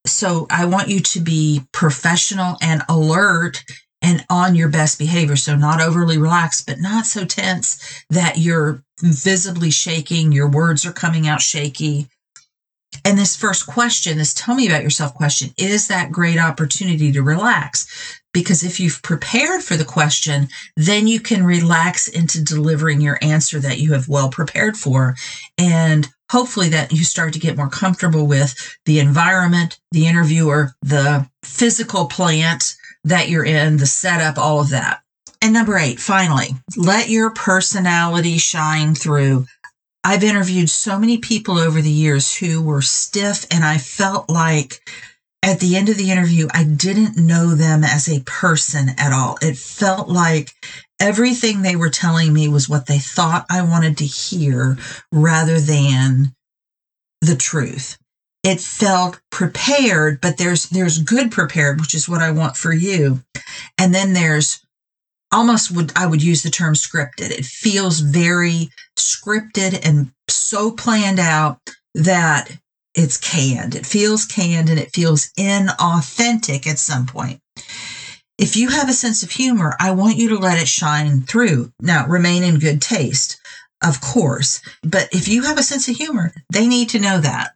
So 0.06 0.46
I 0.50 0.66
want 0.66 0.90
you 0.90 1.00
to 1.00 1.22
be 1.22 1.62
professional 1.72 2.58
and 2.62 2.84
alert 2.90 3.64
and 4.02 4.26
on 4.30 4.54
your 4.54 4.68
best 4.68 5.00
behavior. 5.00 5.38
So 5.38 5.56
not 5.56 5.82
overly 5.82 6.18
relaxed, 6.18 6.68
but 6.68 6.82
not 6.82 7.06
so 7.06 7.24
tense 7.24 8.04
that 8.10 8.38
you're 8.38 8.84
visibly 9.00 9.72
shaking, 9.72 10.34
your 10.34 10.50
words 10.50 10.86
are 10.86 10.92
coming 10.92 11.28
out 11.28 11.42
shaky. 11.42 12.10
And 13.06 13.18
this 13.18 13.36
first 13.36 13.66
question, 13.66 14.18
this 14.18 14.34
tell 14.34 14.56
me 14.56 14.68
about 14.68 14.84
yourself 14.84 15.14
question, 15.14 15.52
is 15.58 15.88
that 15.88 16.12
great 16.12 16.38
opportunity 16.38 17.12
to 17.14 17.24
relax 17.24 18.22
because 18.34 18.64
if 18.64 18.80
you've 18.80 19.02
prepared 19.04 19.62
for 19.62 19.78
the 19.78 19.86
question, 19.86 20.50
then 20.76 21.08
you 21.08 21.20
can 21.20 21.46
relax 21.46 22.08
into 22.08 22.44
delivering 22.44 23.00
your 23.00 23.20
answer 23.22 23.60
that 23.60 23.80
you 23.80 23.94
have 23.94 24.10
well 24.10 24.30
prepared 24.30 24.76
for. 24.76 25.16
And 25.58 26.10
hopefully 26.32 26.70
that 26.70 26.92
you 26.92 27.04
start 27.04 27.32
to 27.34 27.40
get 27.40 27.58
more 27.58 27.70
comfortable 27.70 28.26
with 28.26 28.78
the 28.86 29.00
environment, 29.00 29.80
the 29.92 30.08
interviewer, 30.08 30.72
the 30.82 31.30
physical 31.44 32.08
plant 32.08 32.76
that 33.04 33.30
you're 33.30 33.46
in, 33.46 33.78
the 33.78 33.86
setup, 33.86 34.38
all 34.38 34.60
of 34.60 34.70
that. 34.72 35.02
And 35.42 35.54
number 35.54 35.78
eight, 35.78 36.00
finally, 36.00 36.56
let 36.78 37.10
your 37.10 37.30
personality 37.32 38.38
shine 38.38 38.96
through. 38.96 39.46
I've 40.04 40.24
interviewed 40.24 40.70
so 40.70 40.98
many 40.98 41.18
people 41.18 41.58
over 41.58 41.82
the 41.82 41.92
years 41.92 42.34
who 42.34 42.62
were 42.62 42.82
stiff, 42.82 43.46
and 43.52 43.64
I 43.64 43.78
felt 43.78 44.30
like 44.30 44.82
at 45.44 45.60
the 45.60 45.76
end 45.76 45.90
of 45.90 45.98
the 45.98 46.12
interview, 46.12 46.48
I 46.54 46.64
didn't 46.64 47.18
know 47.18 47.56
them 47.56 47.84
as 47.84 48.10
a 48.10 48.22
person 48.22 48.90
at 48.98 49.14
all. 49.14 49.38
It 49.42 49.58
felt 49.58 50.10
like 50.10 50.52
everything 51.00 51.62
they 51.62 51.76
were 51.76 51.90
telling 51.90 52.34
me 52.34 52.48
was 52.48 52.70
what 52.70 52.88
they 52.88 53.00
thought 53.00 53.46
I 53.52 53.62
wanted 53.64 53.98
to 54.00 54.06
hear 54.06 54.78
rather 55.12 55.60
than 55.60 56.34
the 57.22 57.36
truth. 57.36 57.98
it 58.44 58.60
felt 58.60 59.22
prepared, 59.32 60.20
but 60.22 60.38
there's 60.38 60.70
there's 60.70 61.00
good 61.02 61.32
prepared, 61.32 61.80
which 61.80 61.96
is 61.96 62.10
what 62.10 62.22
I 62.22 62.32
want 62.32 62.58
for 62.58 62.74
you. 62.74 63.24
And 63.78 63.96
then 63.96 64.14
there's 64.14 64.62
almost 65.32 65.72
would 65.72 65.94
I 65.96 66.06
would 66.08 66.24
use 66.24 66.44
the 66.44 66.50
term 66.52 66.74
scripted. 66.76 67.32
It 67.32 67.46
feels 67.46 68.02
very 68.02 68.70
scripted 68.98 69.80
and 69.88 70.12
so 70.30 70.72
planned 70.72 71.20
out 71.20 71.60
that 71.96 72.52
it's 72.96 73.18
canned. 73.18 73.76
It 73.76 73.86
feels 73.86 74.26
canned 74.26 74.70
and 74.70 74.80
it 74.80 74.94
feels 74.94 75.32
inauthentic 75.38 76.68
at 76.68 76.80
some 76.80 77.06
point. 77.06 77.40
If 78.38 78.56
you 78.56 78.70
have 78.70 78.90
a 78.90 78.94
sense 78.94 79.24
of 79.24 79.32
humor, 79.32 79.76
I 79.80 79.92
want 79.92 80.18
you 80.18 80.30
to 80.30 80.38
let 80.38 80.62
it 80.62 80.68
shine 80.68 81.22
through. 81.22 81.72
Now, 81.80 82.08
remain 82.08 82.44
in 82.44 82.60
good 82.60 82.82
taste, 82.82 83.40
of 83.84 84.02
course. 84.02 84.62
But 84.82 85.10
if 85.12 85.28
you 85.28 85.44
have 85.44 85.58
a 85.58 85.64
sense 85.64 85.88
of 85.88 85.96
humor, 85.96 86.34
they 86.52 86.68
need 86.68 86.90
to 86.90 87.00
know 87.00 87.20
that. 87.20 87.52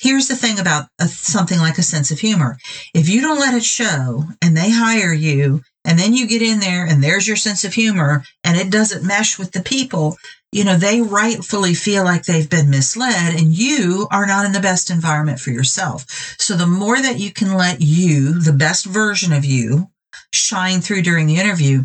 Here's 0.00 0.28
the 0.28 0.36
thing 0.36 0.58
about 0.58 0.88
a, 0.98 1.08
something 1.08 1.58
like 1.58 1.78
a 1.78 1.82
sense 1.82 2.10
of 2.10 2.20
humor. 2.20 2.58
If 2.94 3.08
you 3.08 3.20
don't 3.20 3.38
let 3.38 3.54
it 3.54 3.64
show 3.64 4.24
and 4.42 4.56
they 4.56 4.70
hire 4.70 5.12
you 5.12 5.62
and 5.90 5.98
then 5.98 6.14
you 6.14 6.28
get 6.28 6.40
in 6.40 6.60
there 6.60 6.86
and 6.86 7.02
there's 7.02 7.26
your 7.26 7.36
sense 7.36 7.64
of 7.64 7.74
humor 7.74 8.22
and 8.44 8.56
it 8.56 8.70
doesn't 8.70 9.04
mesh 9.04 9.40
with 9.40 9.50
the 9.50 9.60
people, 9.60 10.16
you 10.52 10.62
know, 10.62 10.76
they 10.76 11.00
rightfully 11.00 11.74
feel 11.74 12.04
like 12.04 12.22
they've 12.22 12.48
been 12.48 12.70
misled 12.70 13.34
and 13.34 13.58
you 13.58 14.06
are 14.12 14.24
not 14.24 14.46
in 14.46 14.52
the 14.52 14.60
best 14.60 14.88
environment 14.88 15.40
for 15.40 15.50
yourself. 15.50 16.06
So 16.38 16.54
the 16.54 16.68
more 16.68 17.02
that 17.02 17.18
you 17.18 17.32
can 17.32 17.54
let 17.54 17.80
you, 17.80 18.40
the 18.40 18.52
best 18.52 18.86
version 18.86 19.32
of 19.32 19.44
you, 19.44 19.90
shine 20.32 20.80
through 20.80 21.02
during 21.02 21.26
the 21.26 21.38
interview, 21.38 21.82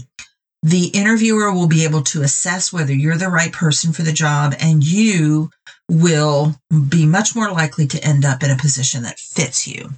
the 0.62 0.90
interviewer 0.90 1.52
will 1.52 1.68
be 1.68 1.84
able 1.84 2.04
to 2.04 2.22
assess 2.22 2.72
whether 2.72 2.94
you're 2.94 3.18
the 3.18 3.30
right 3.30 3.52
person 3.52 3.92
for 3.92 4.04
the 4.04 4.14
job 4.14 4.54
and 4.60 4.84
you 4.84 5.50
will 5.90 6.54
be 6.90 7.08
much 7.08 7.36
more 7.36 7.52
likely 7.52 7.88
to 7.88 8.04
end 8.04 8.24
up 8.24 8.44
in 8.44 8.52
a 8.52 8.58
position 8.58 9.02
that 9.02 9.18
fits 9.18 9.68
you. 9.68 9.90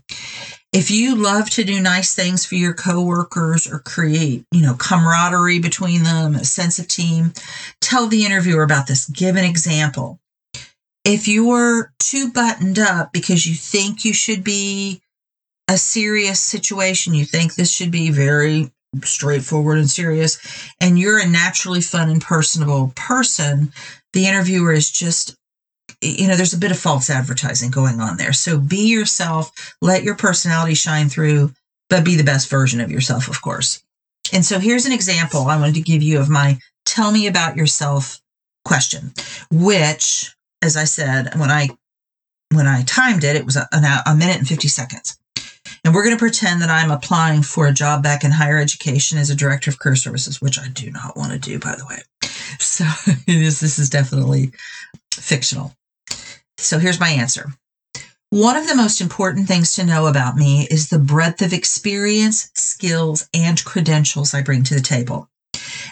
If 0.73 0.91
you 0.91 1.15
love 1.15 1.49
to 1.51 1.63
do 1.63 1.80
nice 1.82 2.13
things 2.13 2.45
for 2.45 2.56
your 2.56 2.73
coworkers 2.73 3.71
or 3.71 3.80
create, 3.80 4.45
you 4.51 4.62
know, 4.62 4.75
camaraderie 4.75 5.60
between 5.60 6.03
them, 6.03 6.36
a 6.36 6.43
sense 6.43 6.77
of 6.77 6.88
team, 6.88 7.34
tell 7.80 8.08
the 8.08 8.25
interviewer 8.25 8.63
about 8.63 8.88
this. 8.88 9.10
Give 9.10 9.38
an 9.38 9.45
example. 9.45 10.19
If 11.06 11.27
you're 11.27 11.93
too 11.99 12.32
buttoned 12.32 12.80
up 12.80 13.13
because 13.13 13.47
you 13.47 13.56
think 13.56 14.03
you 14.03 14.13
should 14.13 14.43
be 14.43 15.01
a 15.69 15.77
serious 15.77 16.41
situation, 16.41 17.13
you 17.13 17.23
think 17.23 17.56
this 17.56 17.71
should 17.71 17.91
be 17.91 18.12
very 18.12 18.69
straightforward 19.03 19.77
and 19.77 19.89
serious, 19.89 20.38
and 20.82 20.99
you're 20.99 21.19
a 21.19 21.27
naturally 21.27 21.82
fun 21.82 22.10
and 22.10 22.21
personable 22.21 22.91
person, 22.95 23.71
the 24.13 24.27
interviewer 24.27 24.73
is 24.73 24.91
just 24.91 25.37
you 26.02 26.28
know, 26.28 26.36
there's 26.36 26.54
a 26.54 26.60
bit 26.60 26.72
of 26.72 26.80
false 26.80 27.10
advertising 27.10 27.72
going 27.72 28.00
on 28.00 28.18
there. 28.18 28.34
So 28.34 28.60
be 28.60 28.88
yourself, 28.88 29.76
let 29.82 30.04
your 30.04 30.16
personality 30.16 30.76
shine 30.76 31.10
through, 31.10 31.54
but 31.90 32.06
be 32.06 32.16
the 32.16 32.24
best 32.24 32.50
version 32.50 32.80
of 32.82 32.92
yourself, 32.92 33.28
of 33.28 33.42
course. 33.42 33.84
And 34.34 34.46
so 34.46 34.60
here's 34.60 34.86
an 34.86 34.92
example 34.92 35.42
I 35.42 35.58
wanted 35.58 35.76
to 35.76 35.82
give 35.82 36.04
you 36.04 36.20
of 36.20 36.30
my 36.30 36.60
tell 36.86 37.12
me 37.12 37.28
about 37.28 37.56
yourself 37.56 38.20
question, 38.66 39.14
which, 39.52 40.36
as 40.62 40.76
I 40.76 40.84
said, 40.84 41.34
when 41.38 41.50
I 41.50 41.70
when 42.54 42.68
I 42.68 42.84
timed 42.84 43.24
it, 43.24 43.36
it 43.36 43.46
was 43.46 43.58
a, 43.58 43.68
a 44.06 44.16
minute 44.16 44.38
and 44.38 44.48
50 44.48 44.68
seconds. 44.70 45.18
And 45.84 45.94
we're 45.94 46.04
going 46.04 46.16
to 46.16 46.20
pretend 46.20 46.62
that 46.62 46.70
I'm 46.70 46.92
applying 46.92 47.44
for 47.44 47.68
a 47.68 47.74
job 47.74 48.04
back 48.04 48.24
in 48.24 48.32
higher 48.32 48.58
education 48.58 49.18
as 49.18 49.30
a 49.30 49.36
director 49.36 49.70
of 49.70 49.80
career 49.80 49.96
services, 49.96 50.42
which 50.42 50.58
I 50.58 50.70
do 50.70 50.90
not 50.92 51.18
want 51.18 51.34
to 51.34 51.40
do, 51.40 51.60
by 51.60 51.76
the 51.76 51.86
way. 51.86 51.98
So 52.60 52.86
this, 53.28 53.60
this 53.60 53.80
is 53.80 53.90
definitely 53.90 54.52
fictional. 55.14 55.77
So 56.58 56.80
here's 56.80 57.00
my 57.00 57.10
answer. 57.10 57.54
One 58.30 58.58
of 58.58 58.67
the 58.67 58.76
most 58.76 59.00
important 59.00 59.48
things 59.48 59.74
to 59.76 59.86
know 59.86 60.08
about 60.08 60.36
me 60.36 60.67
is 60.70 60.89
the 60.89 61.00
breadth 61.00 61.41
of 61.41 61.54
experience, 61.54 62.52
skills, 62.56 63.30
and 63.34 63.63
credentials 63.63 64.34
I 64.34 64.41
bring 64.41 64.63
to 64.63 64.76
the 64.76 64.82
table. 64.82 65.30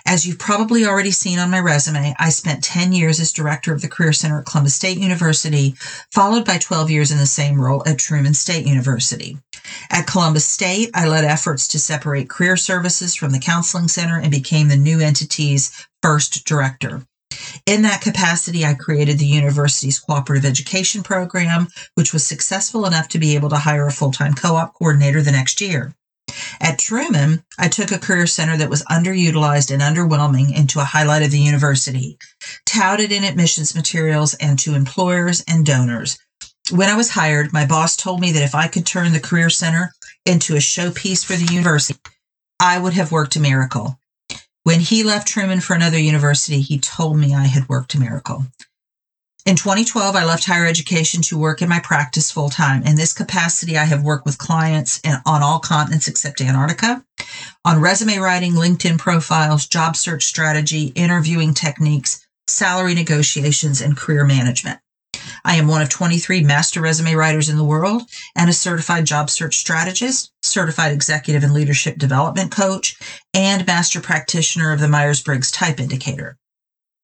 As 0.05 0.25
you've 0.25 0.37
probably 0.37 0.85
already 0.85 1.11
seen 1.11 1.39
on 1.39 1.49
my 1.49 1.59
resume, 1.59 2.13
I 2.19 2.29
spent 2.29 2.63
10 2.63 2.93
years 2.93 3.19
as 3.19 3.31
director 3.31 3.73
of 3.73 3.81
the 3.81 3.87
Career 3.87 4.13
Center 4.13 4.39
at 4.39 4.45
Columbus 4.45 4.75
State 4.75 4.97
University, 4.97 5.75
followed 6.11 6.45
by 6.45 6.57
12 6.57 6.91
years 6.91 7.11
in 7.11 7.17
the 7.17 7.25
same 7.25 7.59
role 7.59 7.81
at 7.87 7.99
Truman 7.99 8.33
State 8.33 8.67
University. 8.67 9.37
At 9.89 10.07
Columbus 10.07 10.45
State, 10.45 10.91
I 10.93 11.07
led 11.07 11.23
efforts 11.23 11.67
to 11.69 11.79
separate 11.79 12.29
career 12.29 12.57
services 12.57 13.15
from 13.15 13.31
the 13.31 13.39
counseling 13.39 13.87
center 13.87 14.19
and 14.19 14.29
became 14.29 14.67
the 14.67 14.75
new 14.75 14.99
entity's 14.99 15.71
first 16.01 16.45
director. 16.45 17.03
In 17.65 17.81
that 17.81 18.01
capacity, 18.01 18.63
I 18.63 18.75
created 18.75 19.17
the 19.17 19.25
university's 19.25 19.99
cooperative 19.99 20.45
education 20.45 21.01
program, 21.01 21.67
which 21.95 22.13
was 22.13 22.25
successful 22.25 22.85
enough 22.85 23.07
to 23.09 23.19
be 23.19 23.33
able 23.33 23.49
to 23.49 23.57
hire 23.57 23.87
a 23.87 23.91
full 23.91 24.11
time 24.11 24.35
co 24.35 24.55
op 24.55 24.75
coordinator 24.75 25.21
the 25.21 25.31
next 25.31 25.61
year. 25.61 25.95
At 26.59 26.79
Truman, 26.79 27.43
I 27.57 27.67
took 27.67 27.91
a 27.91 27.97
career 27.97 28.27
center 28.27 28.57
that 28.57 28.69
was 28.69 28.83
underutilized 28.83 29.71
and 29.71 29.81
underwhelming 29.81 30.55
into 30.55 30.79
a 30.79 30.83
highlight 30.83 31.23
of 31.23 31.31
the 31.31 31.39
university, 31.39 32.17
touted 32.65 33.11
in 33.11 33.23
admissions 33.23 33.73
materials 33.73 34.33
and 34.35 34.59
to 34.59 34.75
employers 34.75 35.43
and 35.47 35.65
donors. 35.65 36.17
When 36.71 36.89
I 36.89 36.95
was 36.95 37.09
hired, 37.09 37.53
my 37.53 37.65
boss 37.65 37.95
told 37.95 38.21
me 38.21 38.31
that 38.31 38.43
if 38.43 38.55
I 38.55 38.67
could 38.67 38.85
turn 38.85 39.13
the 39.13 39.19
career 39.19 39.49
center 39.49 39.93
into 40.25 40.55
a 40.55 40.59
showpiece 40.59 41.23
for 41.23 41.35
the 41.35 41.53
university, 41.53 41.99
I 42.59 42.79
would 42.79 42.93
have 42.93 43.11
worked 43.11 43.35
a 43.35 43.39
miracle. 43.39 43.99
When 44.65 44.79
he 44.79 45.03
left 45.03 45.27
Truman 45.27 45.61
for 45.61 45.75
another 45.75 45.99
university, 45.99 46.59
he 46.59 46.79
told 46.79 47.19
me 47.19 47.35
I 47.35 47.45
had 47.45 47.69
worked 47.69 47.93
a 47.93 47.99
miracle. 47.99 48.47
In 49.45 49.55
2012, 49.55 50.15
I 50.15 50.25
left 50.25 50.45
higher 50.45 50.65
education 50.65 51.21
to 51.21 51.37
work 51.37 51.61
in 51.61 51.69
my 51.69 51.79
practice 51.79 52.31
full 52.31 52.49
time. 52.49 52.81
In 52.81 52.95
this 52.95 53.13
capacity, 53.13 53.77
I 53.77 53.83
have 53.83 54.01
worked 54.01 54.25
with 54.25 54.39
clients 54.39 54.99
on 55.05 55.43
all 55.43 55.59
continents 55.59 56.07
except 56.07 56.41
Antarctica 56.41 57.05
on 57.63 57.79
resume 57.79 58.17
writing, 58.17 58.53
LinkedIn 58.53 58.97
profiles, 58.97 59.67
job 59.67 59.95
search 59.95 60.25
strategy, 60.25 60.85
interviewing 60.95 61.53
techniques, 61.53 62.25
salary 62.47 62.95
negotiations, 62.95 63.81
and 63.81 63.95
career 63.95 64.25
management. 64.25 64.79
I 65.43 65.55
am 65.55 65.67
one 65.67 65.81
of 65.81 65.89
23 65.89 66.43
master 66.43 66.81
resume 66.81 67.15
writers 67.15 67.49
in 67.49 67.57
the 67.57 67.63
world 67.63 68.03
and 68.35 68.49
a 68.49 68.53
certified 68.53 69.05
job 69.05 69.29
search 69.29 69.57
strategist, 69.57 70.31
certified 70.41 70.91
executive 70.91 71.43
and 71.43 71.53
leadership 71.53 71.97
development 71.97 72.51
coach, 72.51 72.97
and 73.33 73.65
master 73.65 74.01
practitioner 74.01 74.71
of 74.71 74.79
the 74.79 74.87
Myers 74.87 75.21
Briggs 75.21 75.51
type 75.51 75.79
indicator. 75.79 76.37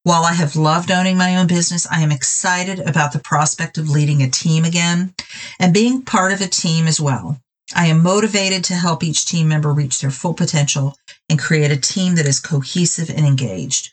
While 0.03 0.23
I 0.23 0.34
have 0.34 0.55
loved 0.55 0.89
owning 0.89 1.17
my 1.17 1.38
own 1.38 1.45
business, 1.45 1.86
I 1.91 2.01
am 2.01 2.12
excited 2.12 2.79
about 2.79 3.13
the 3.13 3.19
prospect 3.19 3.77
of 3.77 3.89
leading 3.89 4.23
a 4.23 4.29
team 4.29 4.65
again 4.65 5.13
and 5.60 5.73
being 5.73 6.01
part 6.01 6.31
of 6.31 6.41
a 6.41 6.47
team 6.47 6.88
as 6.88 6.99
well. 6.99 7.39
I 7.75 7.86
am 7.86 8.01
motivated 8.01 8.63
to 8.65 8.75
help 8.75 9.03
each 9.03 9.25
team 9.25 9.47
member 9.47 9.71
reach 9.71 10.01
their 10.01 10.12
full 10.12 10.34
potential 10.34 10.97
and 11.29 11.39
create 11.39 11.71
a 11.71 11.77
team 11.77 12.15
that 12.15 12.25
is 12.25 12.39
cohesive 12.39 13.10
and 13.10 13.25
engaged. 13.25 13.91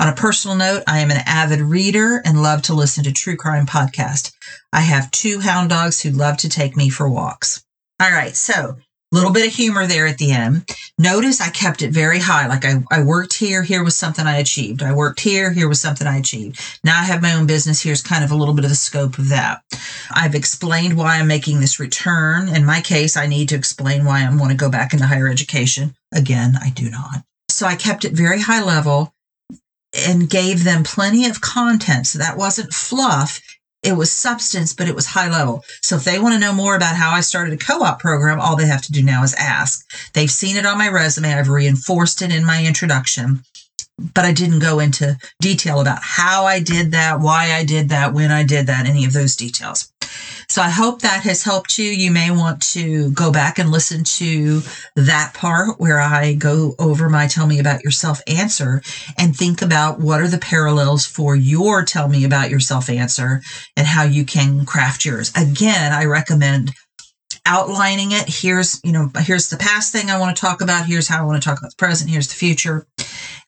On 0.00 0.08
a 0.08 0.14
personal 0.14 0.56
note, 0.56 0.84
I 0.86 1.00
am 1.00 1.10
an 1.10 1.22
avid 1.26 1.60
reader 1.60 2.22
and 2.24 2.40
love 2.40 2.62
to 2.62 2.74
listen 2.74 3.02
to 3.02 3.12
true 3.12 3.36
crime 3.36 3.66
podcast. 3.66 4.30
I 4.72 4.82
have 4.82 5.10
two 5.10 5.40
hound 5.40 5.70
dogs 5.70 6.00
who 6.00 6.10
love 6.10 6.36
to 6.38 6.48
take 6.48 6.76
me 6.76 6.88
for 6.88 7.08
walks. 7.08 7.64
All 8.00 8.12
right, 8.12 8.36
so 8.36 8.76
a 9.10 9.16
little 9.16 9.32
bit 9.32 9.48
of 9.48 9.52
humor 9.52 9.88
there 9.88 10.06
at 10.06 10.18
the 10.18 10.30
end. 10.30 10.70
Notice 10.98 11.40
I 11.40 11.50
kept 11.50 11.82
it 11.82 11.90
very 11.90 12.20
high. 12.20 12.46
Like 12.46 12.64
I, 12.64 12.84
I 12.92 13.02
worked 13.02 13.34
here, 13.34 13.64
here 13.64 13.82
was 13.82 13.96
something 13.96 14.24
I 14.24 14.36
achieved. 14.36 14.84
I 14.84 14.92
worked 14.92 15.18
here, 15.18 15.52
here 15.52 15.68
was 15.68 15.80
something 15.80 16.06
I 16.06 16.18
achieved. 16.18 16.60
Now 16.84 17.00
I 17.00 17.02
have 17.02 17.20
my 17.20 17.32
own 17.32 17.48
business. 17.48 17.82
Here's 17.82 18.00
kind 18.00 18.22
of 18.22 18.30
a 18.30 18.36
little 18.36 18.54
bit 18.54 18.64
of 18.64 18.70
the 18.70 18.76
scope 18.76 19.18
of 19.18 19.30
that. 19.30 19.62
I've 20.14 20.36
explained 20.36 20.96
why 20.96 21.18
I'm 21.18 21.26
making 21.26 21.58
this 21.58 21.80
return. 21.80 22.48
In 22.48 22.64
my 22.64 22.80
case, 22.82 23.16
I 23.16 23.26
need 23.26 23.48
to 23.48 23.56
explain 23.56 24.04
why 24.04 24.24
I 24.24 24.32
want 24.32 24.52
to 24.52 24.56
go 24.56 24.70
back 24.70 24.92
into 24.92 25.06
higher 25.06 25.26
education. 25.26 25.96
Again, 26.14 26.56
I 26.62 26.70
do 26.70 26.88
not. 26.88 27.24
So 27.48 27.66
I 27.66 27.74
kept 27.74 28.04
it 28.04 28.12
very 28.12 28.40
high 28.40 28.62
level 28.62 29.12
and 29.94 30.30
gave 30.30 30.64
them 30.64 30.82
plenty 30.82 31.26
of 31.26 31.40
content. 31.40 32.06
So 32.06 32.18
that 32.18 32.36
wasn't 32.36 32.72
fluff. 32.72 33.40
It 33.82 33.92
was 33.92 34.10
substance, 34.10 34.72
but 34.74 34.88
it 34.88 34.94
was 34.94 35.06
high 35.06 35.30
level. 35.30 35.64
So 35.82 35.96
if 35.96 36.04
they 36.04 36.18
want 36.18 36.34
to 36.34 36.40
know 36.40 36.52
more 36.52 36.74
about 36.74 36.96
how 36.96 37.10
I 37.10 37.20
started 37.20 37.54
a 37.54 37.56
co-op 37.56 38.00
program, 38.00 38.40
all 38.40 38.56
they 38.56 38.66
have 38.66 38.82
to 38.82 38.92
do 38.92 39.02
now 39.02 39.22
is 39.22 39.34
ask. 39.34 39.86
They've 40.14 40.30
seen 40.30 40.56
it 40.56 40.66
on 40.66 40.78
my 40.78 40.88
resume. 40.88 41.32
I've 41.32 41.48
reinforced 41.48 42.20
it 42.22 42.32
in 42.34 42.44
my 42.44 42.64
introduction, 42.64 43.44
but 43.98 44.24
I 44.24 44.32
didn't 44.32 44.60
go 44.60 44.78
into 44.78 45.16
detail 45.40 45.80
about 45.80 45.98
how 46.02 46.44
I 46.44 46.60
did 46.60 46.92
that, 46.92 47.20
why 47.20 47.52
I 47.52 47.64
did 47.64 47.88
that, 47.88 48.12
when 48.14 48.30
I 48.30 48.44
did 48.44 48.66
that, 48.66 48.86
any 48.86 49.04
of 49.04 49.12
those 49.12 49.36
details. 49.36 49.92
So 50.48 50.62
I 50.62 50.70
hope 50.70 51.02
that 51.02 51.24
has 51.24 51.42
helped 51.42 51.78
you. 51.78 51.90
You 51.90 52.10
may 52.10 52.30
want 52.30 52.62
to 52.72 53.10
go 53.10 53.30
back 53.30 53.58
and 53.58 53.70
listen 53.70 54.04
to 54.04 54.62
that 54.96 55.34
part 55.34 55.78
where 55.78 56.00
I 56.00 56.34
go 56.34 56.74
over 56.78 57.10
my 57.10 57.26
tell 57.26 57.46
me 57.46 57.58
about 57.58 57.84
yourself 57.84 58.22
answer 58.26 58.80
and 59.18 59.36
think 59.36 59.60
about 59.60 60.00
what 60.00 60.20
are 60.20 60.28
the 60.28 60.38
parallels 60.38 61.04
for 61.04 61.36
your 61.36 61.84
tell 61.84 62.08
me 62.08 62.24
about 62.24 62.50
yourself 62.50 62.88
answer 62.88 63.42
and 63.76 63.86
how 63.86 64.04
you 64.04 64.24
can 64.24 64.64
craft 64.64 65.04
yours. 65.04 65.32
Again, 65.36 65.92
I 65.92 66.06
recommend 66.06 66.72
outlining 67.44 68.12
it. 68.12 68.24
Here's, 68.28 68.80
you 68.84 68.92
know, 68.92 69.10
here's 69.18 69.48
the 69.48 69.56
past 69.56 69.92
thing 69.92 70.10
I 70.10 70.18
want 70.18 70.36
to 70.36 70.40
talk 70.40 70.60
about. 70.60 70.86
Here's 70.86 71.08
how 71.08 71.22
I 71.22 71.26
want 71.26 71.42
to 71.42 71.46
talk 71.46 71.58
about 71.58 71.70
the 71.70 71.76
present. 71.76 72.10
Here's 72.10 72.28
the 72.28 72.34
future. 72.34 72.86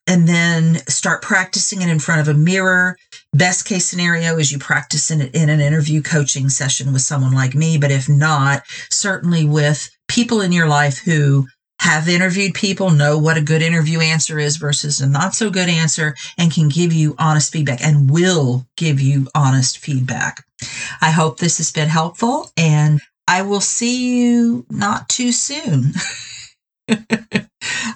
And 0.07 0.27
then 0.29 0.77
start 0.89 1.23
practicing 1.23 1.83
it 1.83 1.89
in 1.89 1.99
front 1.99 2.21
of 2.21 2.29
a 2.29 2.39
mirror. 2.39 2.97
Best 3.33 3.65
case 3.65 3.87
scenario 3.87 4.39
is 4.39 4.51
you 4.51 4.59
practice 4.59 5.11
in, 5.11 5.21
in 5.21 5.49
an 5.49 5.61
interview 5.61 6.03
coaching 6.03 6.49
session 6.49 6.93
with 6.93 7.03
someone 7.03 7.33
like 7.33 7.55
me. 7.55 7.79
But 7.79 7.93
if 7.93 8.09
not, 8.09 8.63
certainly 8.91 9.45
with 9.45 9.91
people 10.09 10.41
in 10.41 10.53
your 10.53 10.67
life 10.67 10.99
who 10.99 11.47
have 11.81 12.09
interviewed 12.09 12.55
people, 12.55 12.91
know 12.91 13.17
what 13.17 13.39
a 13.39 13.43
good 13.43 13.63
interview 13.63 14.01
answer 14.01 14.39
is 14.39 14.59
versus 14.59 15.01
a 15.01 15.07
not 15.09 15.35
so 15.35 15.49
good 15.49 15.69
answer, 15.69 16.15
and 16.37 16.53
can 16.53 16.69
give 16.69 16.93
you 16.93 17.15
honest 17.19 17.53
feedback 17.53 17.81
and 17.83 18.11
will 18.11 18.67
give 18.77 19.01
you 19.01 19.29
honest 19.35 19.79
feedback. 19.79 20.45
I 21.01 21.11
hope 21.11 21.39
this 21.39 21.57
has 21.57 21.73
been 21.73 21.89
helpful 21.89 22.51
and 22.57 23.01
I 23.27 23.43
will 23.43 23.61
see 23.61 24.19
you 24.19 24.67
not 24.71 25.09
too 25.09 25.33
soon. 25.33 25.93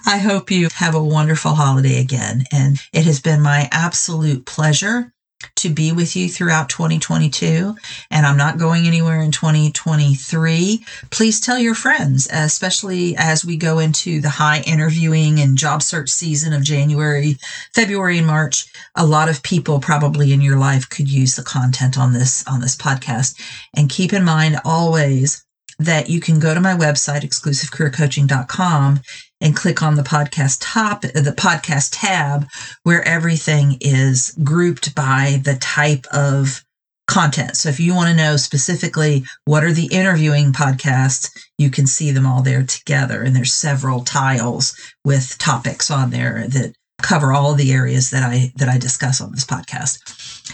I 0.05 0.17
hope 0.17 0.51
you 0.51 0.69
have 0.75 0.95
a 0.95 1.03
wonderful 1.03 1.55
holiday 1.55 1.99
again. 1.99 2.45
And 2.51 2.77
it 2.93 3.05
has 3.05 3.19
been 3.19 3.41
my 3.41 3.67
absolute 3.71 4.45
pleasure 4.45 5.13
to 5.55 5.69
be 5.69 5.91
with 5.91 6.15
you 6.15 6.29
throughout 6.29 6.69
2022 6.69 7.75
and 8.09 8.25
I'm 8.25 8.37
not 8.37 8.57
going 8.57 8.87
anywhere 8.87 9.21
in 9.21 9.31
2023. 9.31 10.85
Please 11.11 11.39
tell 11.39 11.59
your 11.59 11.75
friends, 11.75 12.27
especially 12.31 13.15
as 13.17 13.45
we 13.45 13.57
go 13.57 13.79
into 13.79 14.21
the 14.21 14.29
high 14.29 14.61
interviewing 14.61 15.39
and 15.39 15.57
job 15.57 15.81
search 15.81 16.09
season 16.09 16.53
of 16.53 16.63
January, 16.63 17.37
February 17.73 18.17
and 18.17 18.27
March. 18.27 18.65
A 18.95 19.05
lot 19.05 19.29
of 19.29 19.43
people 19.43 19.79
probably 19.79 20.33
in 20.33 20.41
your 20.41 20.57
life 20.57 20.89
could 20.89 21.09
use 21.09 21.35
the 21.35 21.43
content 21.43 21.97
on 21.97 22.13
this 22.13 22.45
on 22.47 22.61
this 22.61 22.75
podcast. 22.75 23.39
And 23.73 23.89
keep 23.89 24.13
in 24.13 24.23
mind 24.23 24.59
always 24.65 25.44
that 25.79 26.09
you 26.09 26.19
can 26.19 26.39
go 26.39 26.53
to 26.53 26.61
my 26.61 26.73
website 26.73 27.21
exclusivecareercoaching.com 27.21 29.01
and 29.41 29.55
click 29.55 29.83
on 29.83 29.95
the 29.95 30.03
podcast 30.03 30.57
top, 30.61 31.01
the 31.01 31.35
podcast 31.37 31.89
tab 31.91 32.47
where 32.83 33.05
everything 33.07 33.77
is 33.81 34.37
grouped 34.43 34.95
by 34.95 35.41
the 35.43 35.55
type 35.55 36.05
of 36.11 36.63
content. 37.07 37.55
So 37.55 37.69
if 37.69 37.79
you 37.79 37.93
want 37.93 38.09
to 38.09 38.15
know 38.15 38.37
specifically 38.37 39.25
what 39.45 39.63
are 39.63 39.73
the 39.73 39.87
interviewing 39.91 40.53
podcasts, 40.53 41.29
you 41.57 41.69
can 41.69 41.85
see 41.85 42.11
them 42.11 42.25
all 42.25 42.41
there 42.41 42.63
together. 42.63 43.21
And 43.21 43.35
there's 43.35 43.53
several 43.53 44.03
tiles 44.03 44.75
with 45.03 45.37
topics 45.37 45.91
on 45.91 46.09
there 46.09 46.47
that 46.47 46.73
cover 47.01 47.33
all 47.33 47.53
the 47.53 47.71
areas 47.71 48.09
that 48.09 48.23
I 48.23 48.51
that 48.55 48.69
I 48.69 48.77
discuss 48.77 49.21
on 49.21 49.31
this 49.31 49.45
podcast. 49.45 49.99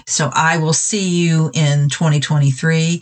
So 0.10 0.32
I 0.34 0.58
will 0.58 0.74
see 0.74 1.08
you 1.08 1.52
in 1.54 1.90
2023 1.90 3.02